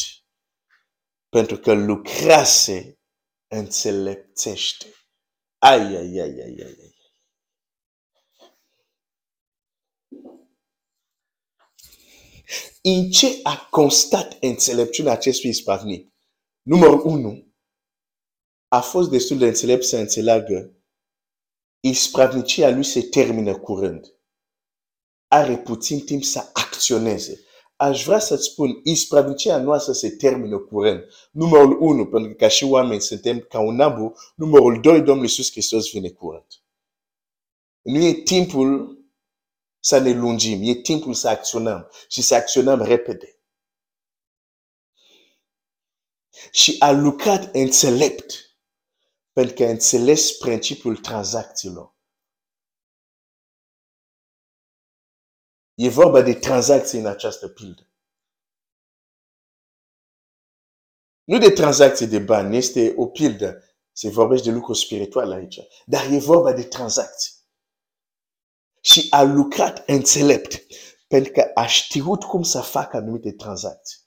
[1.32, 3.00] pentru că lucrase
[3.48, 4.86] înțelepțește.
[5.58, 7.00] Ai, ai, ai, ai, ai, ai.
[12.84, 16.14] În ce a constat înțelepciunea acestui ispravnic?
[16.62, 17.54] Numărul 1.
[18.68, 20.76] a fost destul de înțelept să înțeleagă
[21.80, 24.14] ispravnicia lui se termină curând.
[25.28, 27.40] Are puțin timp să acționeze.
[27.76, 31.04] Aș vrea să-ți spun, ispravnicia noastră se termină curând.
[31.32, 34.14] Numărul 1, pentru că ca și oameni suntem ca un abu.
[34.36, 36.48] Numărul 2, Domnul Iisus Hristos vine curând.
[37.82, 39.01] Nu e timpul
[39.82, 43.36] să ne lungim, e timpul să acționăm și să acționăm repede.
[46.52, 48.52] Și a lucrat înțelept
[49.32, 51.96] pentru că a înțeles principiul tranzacțiilor.
[55.74, 57.86] E vorba de tranzacții în această pildă.
[61.24, 63.64] Nu de tranzacții de bani, este o pildă.
[63.92, 65.60] Se vorbește de lucruri spirituale aici.
[65.86, 67.31] Dar e vorba de tranzacții.
[68.82, 70.66] Și a lucrat înțelept
[71.08, 74.00] pentru că a știut cum să facă anumite tranzacții.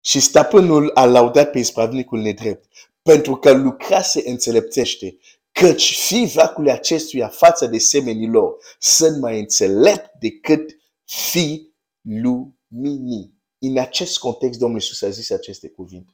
[0.00, 2.64] Și stăpânul a laudat pe ispravnicul nedrept,
[3.02, 5.18] pentru că lucra se înțelepțește,
[5.52, 13.34] căci fi vacului acestuia față de semenii lor sunt mai înțelept decât fi luminii.
[13.58, 16.13] În acest context, Domnul Iisus a zis aceste cuvinte.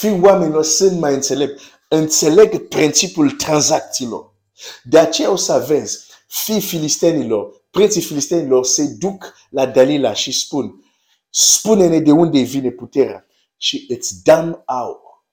[0.00, 4.34] Fi oamenilor sunt mai înțelept, înțeleg principiul tranzacțiilor.
[4.84, 10.84] De aceea o să vezi, fi filistenilor, preții filistenilor se duc la Dalila și spun,
[11.30, 13.26] spune-ne de unde vine puterea
[13.56, 15.24] și îți dăm aur.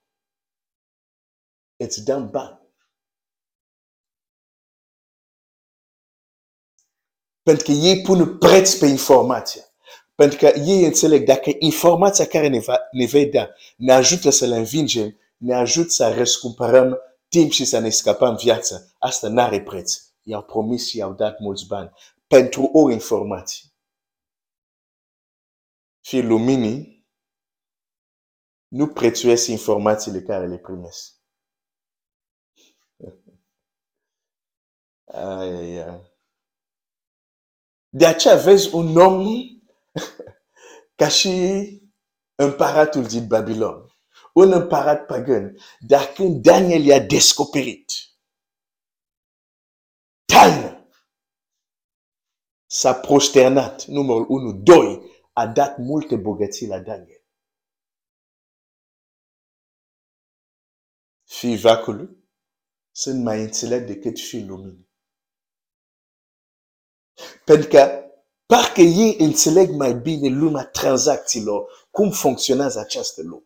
[1.76, 2.60] Îți dăm bani.
[7.42, 9.67] Pentru că ei pun preț pe informație.
[10.18, 14.46] Pentru că ei înțeleg dacă informația care ne, va, ne vei da ne ajută să
[14.46, 16.98] le învingem, ne ajută să răscumpărăm
[17.28, 20.02] timp și să ne scapăm viața, asta n-are preț.
[20.24, 21.92] I-au promis și i-au dat mulți bani
[22.28, 23.70] pentru o informație.
[26.02, 27.08] Și luminii
[28.68, 31.16] nu prețuiesc informațiile care le primesc.
[35.06, 36.02] Ai, ai, ai.
[37.90, 39.26] De aceea vezi un om
[41.00, 41.32] ca și
[42.36, 43.92] împăratul din Babilon.
[44.34, 45.58] Un împărat pagân.
[45.80, 47.92] Dar când Daniel i-a descoperit
[50.26, 50.90] taină
[52.66, 54.54] s-a prosternat, numărul 1.
[54.54, 55.02] 2.
[55.34, 57.26] A dat multe bogății la Daniel.
[61.24, 62.26] Fii vacului
[62.92, 64.90] sunt mai înțelept decât fii luminii.
[67.46, 68.07] Pentru că
[68.48, 73.42] parcă ei înțeleg mai bine lumea tranzacțiilor, cum funcționează această lume.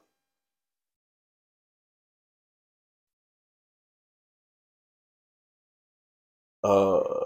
[6.59, 7.21] Uh,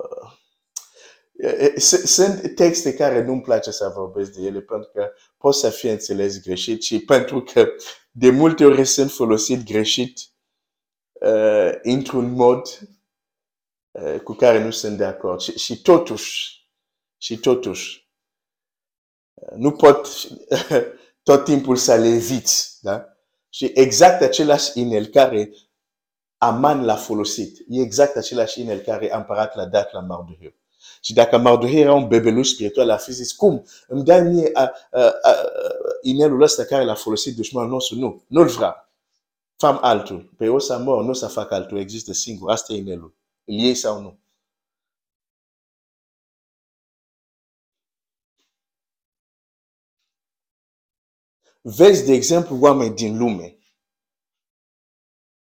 [2.05, 6.41] sunt texte care nu-mi place să vorbesc de ele pentru că pot să fie înțeles
[6.41, 7.67] greșit și pentru că
[8.11, 10.19] de multe ori sunt folosit greșit
[11.11, 12.79] uh, într-un mod
[13.91, 15.39] uh, cu care nu sunt de acord.
[15.39, 16.64] Și, și totuși,
[17.25, 18.09] și totuși,
[19.33, 20.07] uh, nu pot
[21.27, 22.77] tot timpul să le eviți.
[22.81, 23.05] Da?
[23.49, 25.53] Și exact același inel care
[26.37, 30.53] Aman l-a folosit, e exact același inel care a împărat la dat la Mardoheu.
[31.01, 33.65] Și dacă Mardohei era un bebeluș spiritual, a fi zis, cum?
[33.87, 34.61] Îmi dai mie a,
[34.91, 35.35] a, a,
[36.01, 37.97] inelul ăsta care l-a folosit dușmanul nostru?
[37.97, 38.89] Nu, nu-l vrea.
[39.57, 40.33] Fam altul.
[40.37, 42.51] Pe o să mor, nu o să fac altul, există singur.
[42.51, 43.15] Asta e inelul.
[43.45, 44.19] Îl iei sau nu?
[51.67, 53.57] Vezi, de exemplu, oameni din lume.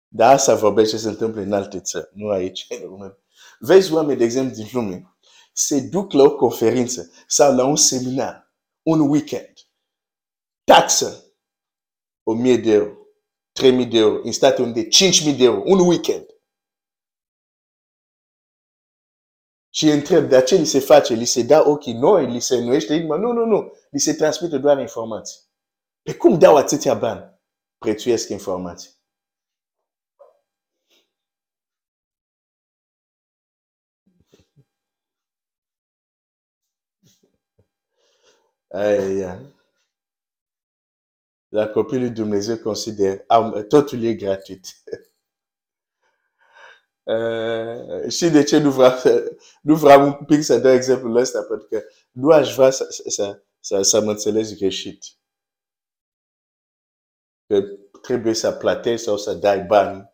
[0.09, 3.19] Dar asta vorbește ce se întâmplă în alte țări, nu aici, în lume.
[3.59, 5.13] Vezi oameni, de exemplu, din lume
[5.53, 9.53] se duc la o conferință sau la un seminar, un weekend,
[10.65, 11.25] taxă
[12.23, 12.97] 1000 de euro,
[13.53, 16.27] 3000 de euro, în Statele Unite 5000 de euro, un weekend.
[19.75, 21.15] Și întreb, de ce li se face?
[21.15, 22.31] Li se da ochii noi?
[22.31, 23.17] Li se nuiește inima?
[23.17, 23.73] Nu, nu, nu.
[23.91, 25.42] Li se transmite doar informații.
[26.39, 27.41] Dau atâția bani?
[27.79, 28.91] Prețuiesc informații.
[38.69, 39.41] Aia.
[41.49, 43.25] La copie lui Dumnezeu considère
[43.69, 44.67] totul e gratuit.
[47.03, 48.59] Uh, și de ce
[50.03, 55.22] un pic să dau exemplul ăsta, pentru că nu aș vrea să, să, să, să.
[57.53, 57.63] Că
[58.03, 60.13] trebuie să plătești sau să dai bani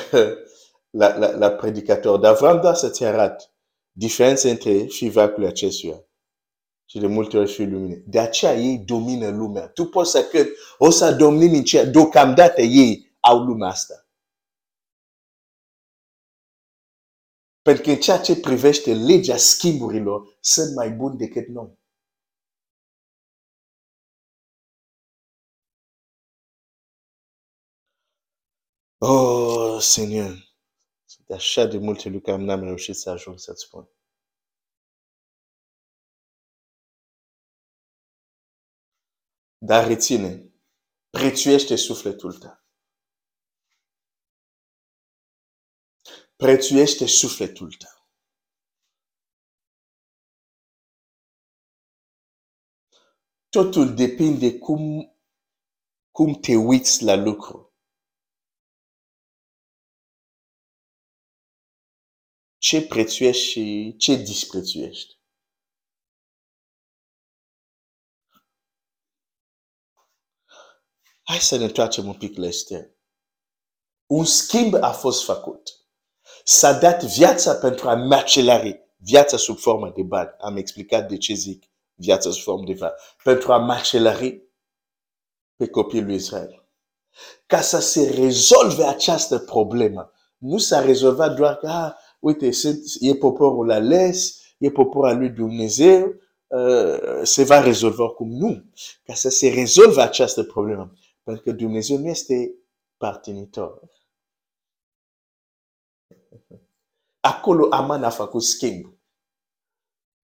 [1.00, 2.18] la, la, la predicator.
[2.18, 3.52] Dar vreau doar să-ți arăt
[3.92, 6.04] diferența între și vacul acestuia.
[6.84, 8.02] și de multe ori fi lumine.
[8.06, 9.68] De aceea ei domină lumea.
[9.68, 10.48] Tu poți să crezi,
[10.78, 14.06] o să domnim în ceea, deocamdată ei au lumea asta.
[17.62, 21.77] Pentru că în ceea ce privește legea schimburilor, sunt mai buni decât noi.
[29.00, 30.34] Oh, Seigneur,
[31.04, 33.88] sunt așa de multe lucruri n-am reușit să ajung să-ți spun.
[39.58, 40.52] Dar reține,
[41.10, 42.60] prețuiește sufletul tău.
[46.36, 48.08] Prețuiește sufletul tău.
[53.48, 55.12] Totul depinde cum,
[56.10, 57.67] cum te uiți la lucru.
[62.68, 65.18] Ce prețuiești și ce disprețuiești.
[71.22, 72.90] Hai să ne întoarcem un pic la Esther.
[74.06, 75.70] Un schimb a fost făcut.
[76.44, 80.34] S-a dat viața pentru a macelari viața sub formă de bani.
[80.38, 81.64] Am explicat de ce zic
[81.94, 82.94] viața sub formă de bani.
[83.22, 84.42] Pentru a macelari
[85.56, 86.68] pe copilul lui Israel.
[87.46, 90.12] Ca să se rezolve această problemă.
[90.36, 96.14] Nu s-a rezolvat doar că, ah, uite, sunt, e poporul ales, e poporul lui Dumnezeu,
[96.46, 98.64] uh, se va rezolva cum nu.
[99.04, 100.92] Ca să se rezolve această problemă.
[101.22, 102.54] Pentru că Dumnezeu nu este
[102.96, 103.80] partinitor.
[107.20, 108.98] Acolo Aman a făcut schimb.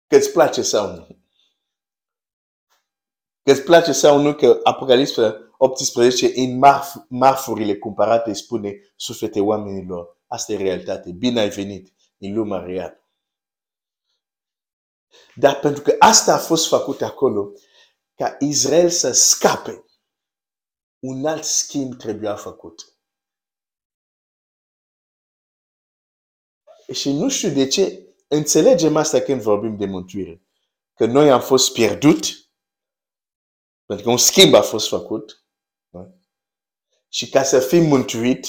[0.07, 1.07] Că îți place sau nu.
[3.43, 10.18] Că îți place sau nu că Apocalipsa 18 în marf, marfurile cumpărate spune suflete oamenilor.
[10.29, 11.13] Asta e realitate.
[11.13, 13.03] Bine ai venit în lumea reală.
[15.35, 17.53] Dar pentru că asta a fost făcut acolo,
[18.15, 19.85] ca Israel să scape
[20.99, 22.93] un alt schimb trebuia făcut.
[26.93, 30.43] Și nu știu de ce înțelegem asta când vorbim de mântuire.
[30.95, 32.27] Că noi am fost pierdut,
[33.87, 35.45] pentru că un schimb a fost făcut.
[35.89, 36.13] Da?
[37.09, 38.47] Și ca să fim mântuit,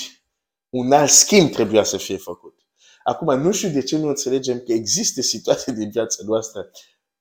[0.69, 2.59] un alt schimb trebuia să fie făcut.
[3.03, 6.71] Acum, nu știu de ce nu înțelegem că există situații din viața noastră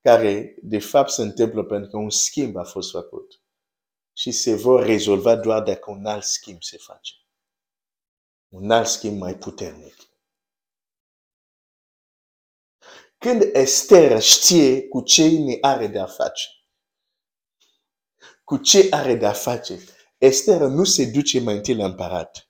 [0.01, 3.43] care, de fapt, se întâmplă pentru că un schimb a fost făcut
[4.13, 7.13] și se vor rezolva doar dacă un alt schimb se face.
[8.49, 9.97] Un alt schimb mai puternic.
[13.19, 16.49] Când Esther știe cu ce ne are de a face,
[18.45, 19.79] cu ce are de a face,
[20.19, 22.48] Esther nu se duce mai întâi la împărat.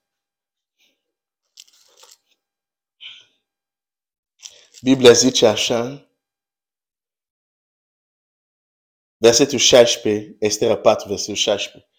[4.82, 6.08] Biblia zice așa,
[9.20, 11.90] Versetul 16, Estera 4, versetul 16.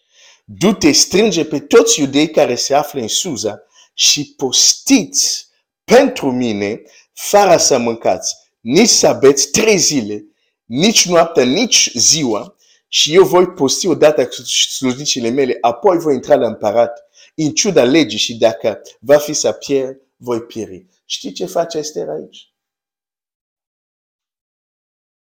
[0.44, 3.62] Du-te, strânge pe toți iudei care se află în Suza
[3.94, 5.48] și postiți
[5.84, 10.24] pentru mine, fără să mâncați, nici să beți trei zile,
[10.64, 12.54] nici noaptea, nici ziua,
[12.88, 16.98] și eu voi posti odată cu slujnicile mele, apoi voi intra la împărat,
[17.34, 20.86] în ciuda legii și dacă va fi să pierd, voi pieri.
[21.04, 22.49] Știi ce face Esther aici?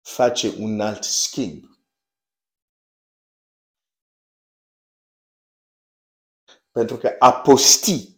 [0.03, 1.63] Face un alt schimb.
[6.71, 8.13] Pentru că a posti,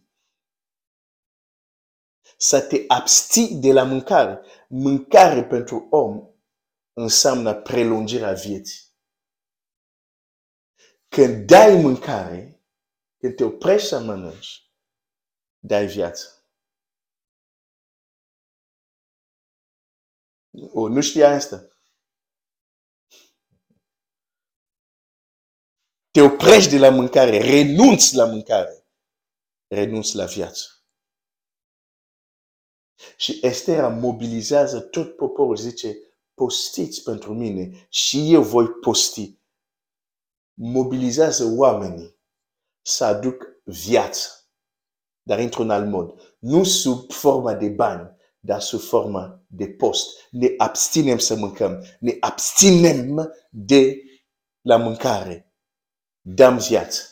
[2.37, 4.41] să te abstii de la mâncare.
[4.69, 6.29] Mâncare pentru om
[6.93, 8.83] înseamnă prelungirea vieții.
[11.07, 12.63] Când dai mâncare,
[13.17, 14.71] când te oprești să mănânci,
[15.59, 16.29] dai viață.
[20.73, 21.74] O, nu știa asta.
[26.15, 28.87] Te oprești de la mâncare, renunți la mâncare,
[29.67, 30.65] renunți la viață.
[33.17, 35.97] Și Estera mobilizează tot poporul, zice,
[36.33, 39.39] postiți pentru mine și eu voi posti.
[40.53, 42.19] Mobilizează oamenii
[42.81, 44.29] să aduc viață,
[45.21, 46.37] dar într-un alt mod.
[46.39, 50.27] Nu sub forma de bani, dar sub forma de post.
[50.31, 54.01] Ne abținem să mâncăm, ne abținem de
[54.61, 55.44] la mâncare
[56.25, 57.09] dăm viață.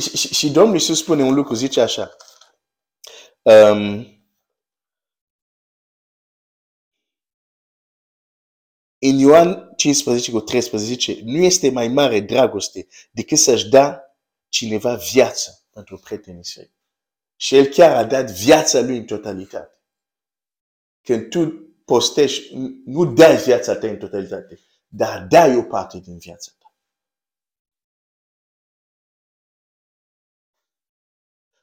[0.00, 2.16] Și, și, și Domnul Iisus spune un lucru, zice așa.
[3.42, 3.96] Um,
[8.98, 14.00] în Ioan 15 cu 13 zice, nu este mai mare dragoste decât să-și da
[14.48, 16.72] cineva viață pentru prietenii săi.
[17.36, 19.82] Și el chiar a dat viața lui în totalitate.
[21.02, 21.48] Când tu
[21.84, 22.54] postești,
[22.84, 26.72] nu dai viața ta în totalitate, dar dai o parte din viața ta.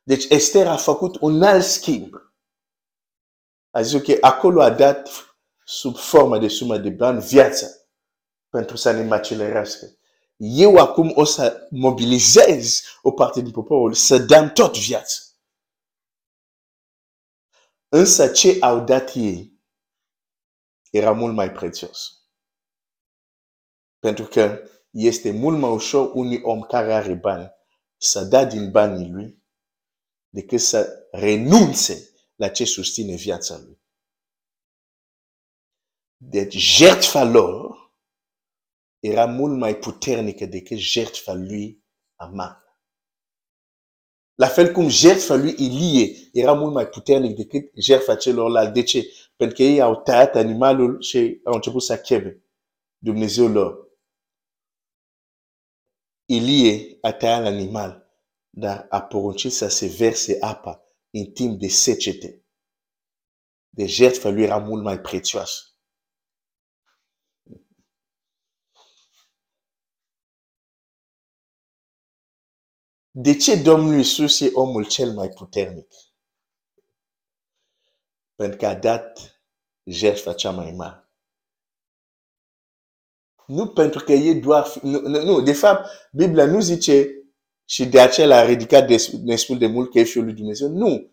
[0.04, 2.14] Deci Esther a făcut un alt schimb.
[3.70, 5.10] A zis, ok, acolo a dat
[5.66, 7.68] sub formă de sumă de bani viața
[8.50, 9.86] pentru să ne macelerească.
[10.38, 15.22] Eu acum o să mobilizez o parte din poporul să dăm tot viața.
[17.88, 19.60] Însă ce au dat ei
[20.92, 22.21] era mult mai prețios.
[24.02, 27.52] Pentru că este mult mai ușor unui om care are bani
[27.98, 29.44] să dea din banii lui
[30.30, 33.82] decât să renunțe la ce susține viața lui.
[36.18, 37.76] Deci jertfa lor
[39.00, 41.84] era mult mai puternică decât jertfa lui
[42.16, 42.64] Aman.
[44.36, 48.74] La fel cum jertfa lui Ilie era mult mai puternic decât jertfa celorlalți.
[48.74, 49.08] De ce?
[49.36, 52.44] Pentru că ei au tăiat animalul și au început să cheme
[52.98, 53.91] Dumnezeu lor.
[56.38, 57.92] Ilie a tăiat animal,
[58.50, 62.46] dar a poruncit să se verse apa în timp de secete.
[63.70, 65.62] De jertfa lui era mult mai prețioasă.
[73.12, 75.94] De ce Domnul Iisus e omul cel mai puternic?
[78.36, 79.42] Pentru că a dat
[79.84, 81.11] jertfa cea mai mare.
[83.52, 84.80] Nu pentru că e doar...
[84.82, 87.10] Nu, nu, de fapt, Biblia nu zice
[87.66, 88.88] și de aceea a ridicat
[89.24, 90.68] destul de mult că e Fiul lui Dumnezeu.
[90.68, 91.12] Nu.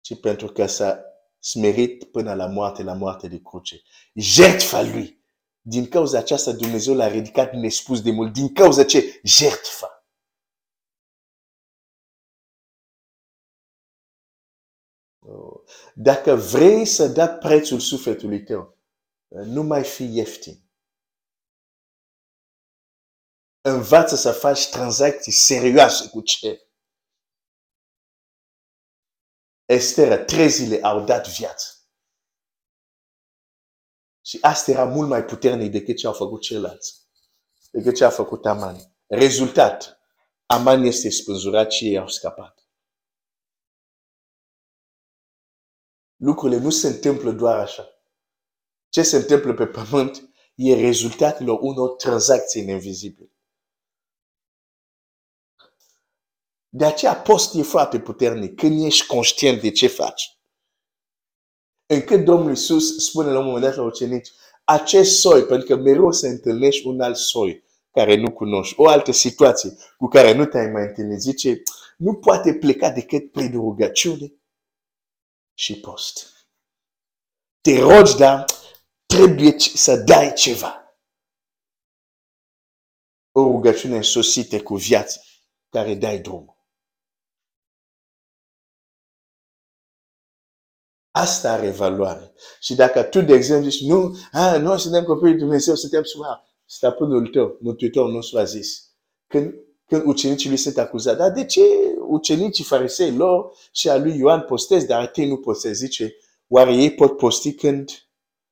[0.00, 1.00] Ci pentru că s-a
[1.38, 3.82] smerit până la moarte, la moarte de cruce.
[4.14, 5.24] Jertfa lui.
[5.60, 8.32] Din cauza aceasta Dumnezeu l-a ridicat nespus de mult.
[8.32, 9.20] Din cauza ce?
[9.22, 10.06] Jertfa.
[15.94, 18.76] Dacă vrei să dai prețul sufletului tău,
[19.28, 20.67] nu mai fi ieftin.
[23.68, 26.62] Învață să faci tranzacții serioase cu ce.
[29.64, 31.72] Estera, trei zile au dat viață.
[34.24, 37.06] Și asta era mult mai puternic decât ce au făcut ceilalți.
[37.70, 38.96] Decât ce a făcut Aman.
[39.06, 40.00] Rezultat,
[40.46, 42.68] Aman este spânzurat și ei au scăpat.
[46.16, 47.88] Lucrurile nu se întâmplă doar așa.
[48.88, 53.32] Ce se întâmplă pe pământ e rezultatul unor tranzacții invizibile.
[56.78, 60.38] De aceea post e foarte puternic când ești conștient de ce faci.
[61.86, 64.28] Încât Domnul Iisus spune la un moment dat la ucenici,
[64.64, 69.12] acest soi, pentru că mereu se întâlnești un alt soi care nu cunoști, o altă
[69.12, 71.62] situație cu care nu te-ai mai întâlnit, zice,
[71.96, 74.32] nu poate pleca decât prin rugăciune
[75.54, 76.46] și post.
[77.60, 78.44] Te rogi, dar
[79.06, 80.98] trebuie să dai ceva.
[83.32, 85.20] O rugăciune însosită cu viață
[85.68, 86.57] care dai drumul.
[91.18, 92.32] Asta are valoare.
[92.60, 96.22] Și dacă tu, de exemplu, zici, nu, a, noi suntem copiii lui Dumnezeu, suntem sub
[96.64, 98.92] stăpânul tău, mântuitorul nostru a zis.
[99.26, 99.54] Când,
[99.86, 101.60] când ucenicii lui sunt acuzați, dar de ce
[102.08, 105.76] ucenicii farisei lor și a lui Ioan postez, dar te nu postez?
[105.76, 106.16] Zice,
[106.48, 107.90] oare ei pot posti când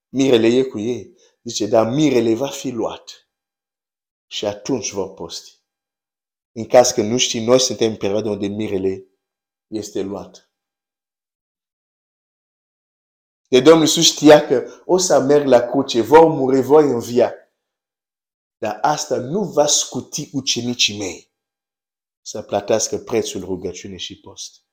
[0.08, 1.14] mirele e cu ei?
[1.42, 3.28] Zice, dar mirele va fi luat.
[4.26, 5.52] Și atunci vor posti.
[6.52, 9.06] În caz că nu știi, noi suntem în perioada unde mirele
[9.66, 10.50] este luat.
[13.48, 17.34] De Domnul Iisus știa că o să merg la cruce, vor muri, vor învia.
[18.58, 21.34] Dar asta nu va scuti ucenicii mei
[22.20, 24.64] să plătească prețul rugăciune și post.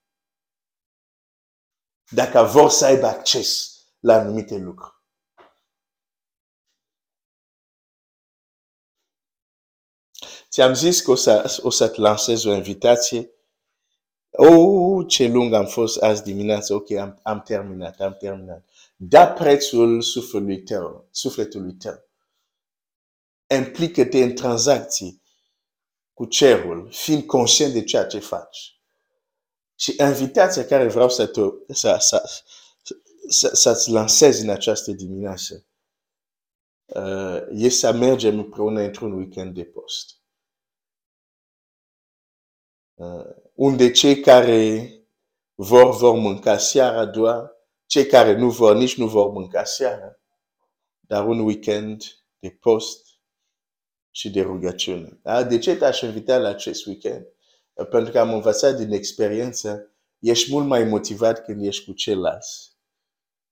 [2.10, 5.02] Dacă vor să aibă acces la anumite lucruri.
[10.48, 13.33] Ți-am zis că o, să, o să-ți lansez o invitație
[14.36, 16.74] Oh, ce lung am fost azi dimineață.
[16.74, 18.64] Ok, am, am terminat, am terminat.
[18.96, 22.08] Da prețul sufletului tău, sufletului tău.
[23.56, 25.22] Implică-te în tranzacții
[26.12, 28.78] cu cerul, fiind conștient de ceea ce faci.
[29.74, 31.40] Și invitația care vreau să te,
[31.72, 32.30] să, să,
[33.28, 35.66] să, să-ți lansezi în această dimineață
[36.84, 40.18] uh, e să mergem împreună într-un weekend de post.
[42.94, 44.88] Uh, unde cei care
[45.54, 47.50] vor, vor mânca seara doar,
[47.86, 50.20] cei care nu vor, nici nu vor mânca seara,
[51.00, 52.02] dar un weekend
[52.38, 53.06] de post
[54.10, 55.18] și de rugăciune.
[55.22, 55.42] Da?
[55.42, 57.26] De ce te-aș invita la acest weekend?
[57.90, 62.74] Pentru că am învățat din experiență, ești mult mai motivat când ești cu ceilalți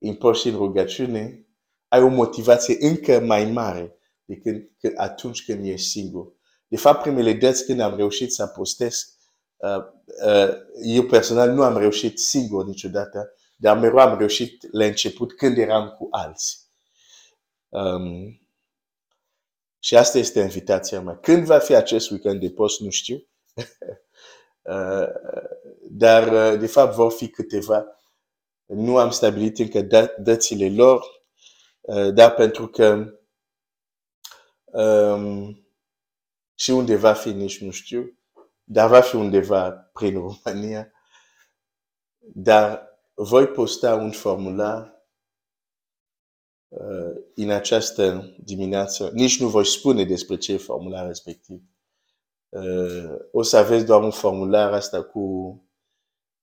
[0.02, 1.46] împoși în rugăciune,
[1.88, 6.32] ai o motivație încă mai mare decât atunci când ești singur.
[6.68, 9.21] De fapt, primele dăți când am reușit să postez, uh, uh,
[10.82, 15.88] eu personal nu am reușit singur niciodată, dar mereu am reușit la început când eram
[15.88, 16.58] cu alții.
[17.68, 18.40] Um,
[19.78, 21.16] și asta este invitația mea.
[21.16, 23.16] Când va fi acest weekend de post, nu știu.
[24.62, 25.06] uh,
[25.90, 27.86] dar, uh, de fapt, vor fi câteva.
[28.66, 31.04] Nu am stabilit încă dățile lor,
[31.80, 33.18] uh, dar pentru că
[34.64, 35.66] um,
[36.54, 38.18] și unde va fi, nici nu știu,
[38.64, 40.92] dar va fi undeva prin România.
[42.18, 45.04] Dar voi posta un formular
[46.68, 49.10] uh, în această dimineață.
[49.12, 51.62] Nici nu voi spune despre ce e formular respectiv.
[52.48, 55.20] Uh, o să aveți doar un formular asta cu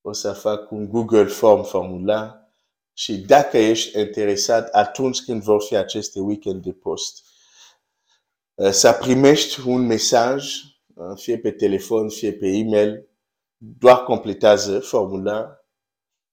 [0.02, 2.54] o să fac un Google Form formular
[2.94, 7.24] și dacă ești interesat atunci când vor fi aceste weekend de post,
[8.54, 10.69] uh, să primești un mesaj, uh,
[11.16, 13.08] fie pe telefon, fie pe e-mail,
[13.58, 15.60] doar completează formular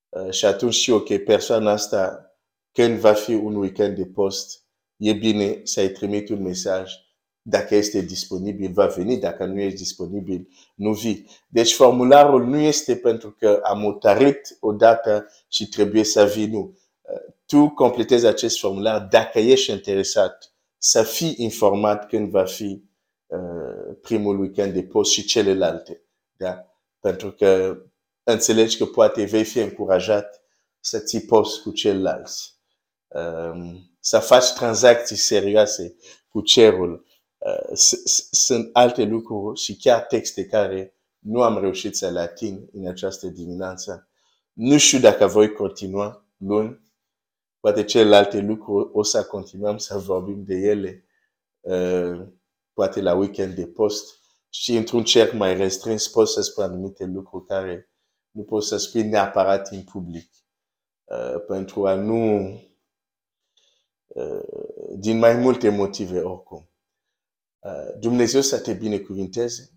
[0.09, 2.31] Uh, și atunci și ok, persoana asta,
[2.73, 4.63] când va fi un weekend de post,
[4.97, 6.93] e bine să-i trimit un mesaj.
[7.43, 9.17] Dacă este disponibil, va veni.
[9.17, 11.31] Dacă nu ești disponibil, nu vii.
[11.49, 16.79] Deci formularul nu este pentru că am hotărât o dată și trebuie să vii, nu.
[17.03, 22.81] Uh, tu completezi acest formular dacă ești interesat să fii informat când va fi uh,
[24.03, 26.03] primul weekend de post și celelalte.
[26.37, 26.65] Da?
[27.01, 27.79] Pentru că
[28.23, 30.43] înțelegi că poate vei fi încurajat
[30.81, 32.55] să ții post cu ceilalți,
[33.07, 35.97] um, să faci tranzacții serioase
[36.29, 37.07] cu cerul.
[37.39, 37.71] Uh,
[38.31, 43.27] sunt alte lucruri și chiar texte care nu am reușit să le ating în această
[43.27, 44.09] dimineață.
[44.53, 46.85] Nu știu dacă voi continua luni.
[47.61, 51.05] Poate celelalte lucruri o să continuăm să vorbim de ele.
[51.61, 52.27] Uh,
[52.77, 54.21] poate la weekend de post.
[54.49, 57.91] Și într-un cerc mai restrâns pot să spun anumite lucruri care
[58.31, 60.31] nu poți să spui neapărat în public.
[61.05, 62.53] Uh, pentru a nu,
[64.07, 64.43] uh,
[64.97, 66.71] din mai multe motive oricum.
[67.59, 69.71] Uh, Dumnezeu să te binecuvinteze.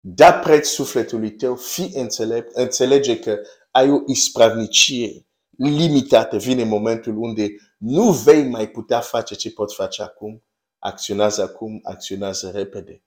[0.00, 3.40] Da preț sufletului tău, fi înțelept, înțelege că
[3.70, 5.26] ai o ispravnicie
[5.56, 6.36] limitată.
[6.36, 10.42] Vine momentul unde nu vei mai putea face ce poți face acum.
[10.86, 13.04] Acționează acum, acționează repede.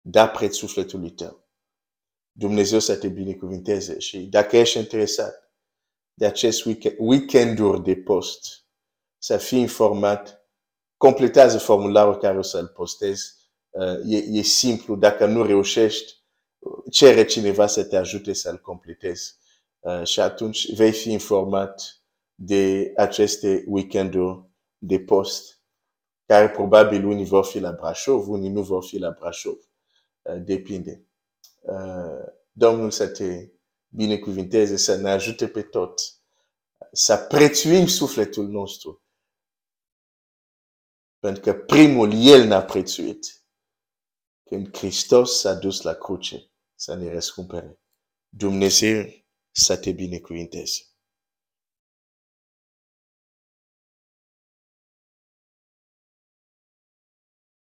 [0.00, 1.48] Da preț sufletului tău.
[2.32, 5.52] Dumnezeu să te binecuvinteze și dacă ești interesat
[6.14, 8.64] de acest weekend, weekenduri de post,
[9.18, 10.48] să fii informat,
[10.96, 13.34] completează formularul care o să-l postezi.
[13.70, 16.14] Uh, e, e simplu, dacă nu reușești,
[16.90, 19.34] cere cineva să te ajute să-l completezi.
[19.78, 22.02] Uh, și atunci vei fi informat
[22.34, 24.44] de aceste weekenduri
[24.78, 25.55] de post,
[26.26, 29.58] care probabil unii vor fi la Brașov, unii nu vor fi la Brașov.
[30.22, 31.06] Uh, depinde.
[31.60, 33.50] Uh, Domnul să te
[33.88, 36.20] binecuvinteze, să ne ajute pe toți,
[36.92, 39.02] să prețuim sufletul nostru.
[41.18, 43.44] Pentru că primul El ne-a prețuit.
[44.44, 47.80] Când Hristos s-a dus la cruce să ne răscumpere.
[48.28, 49.04] Dumnezeu
[49.50, 50.82] să te binecuvinteze.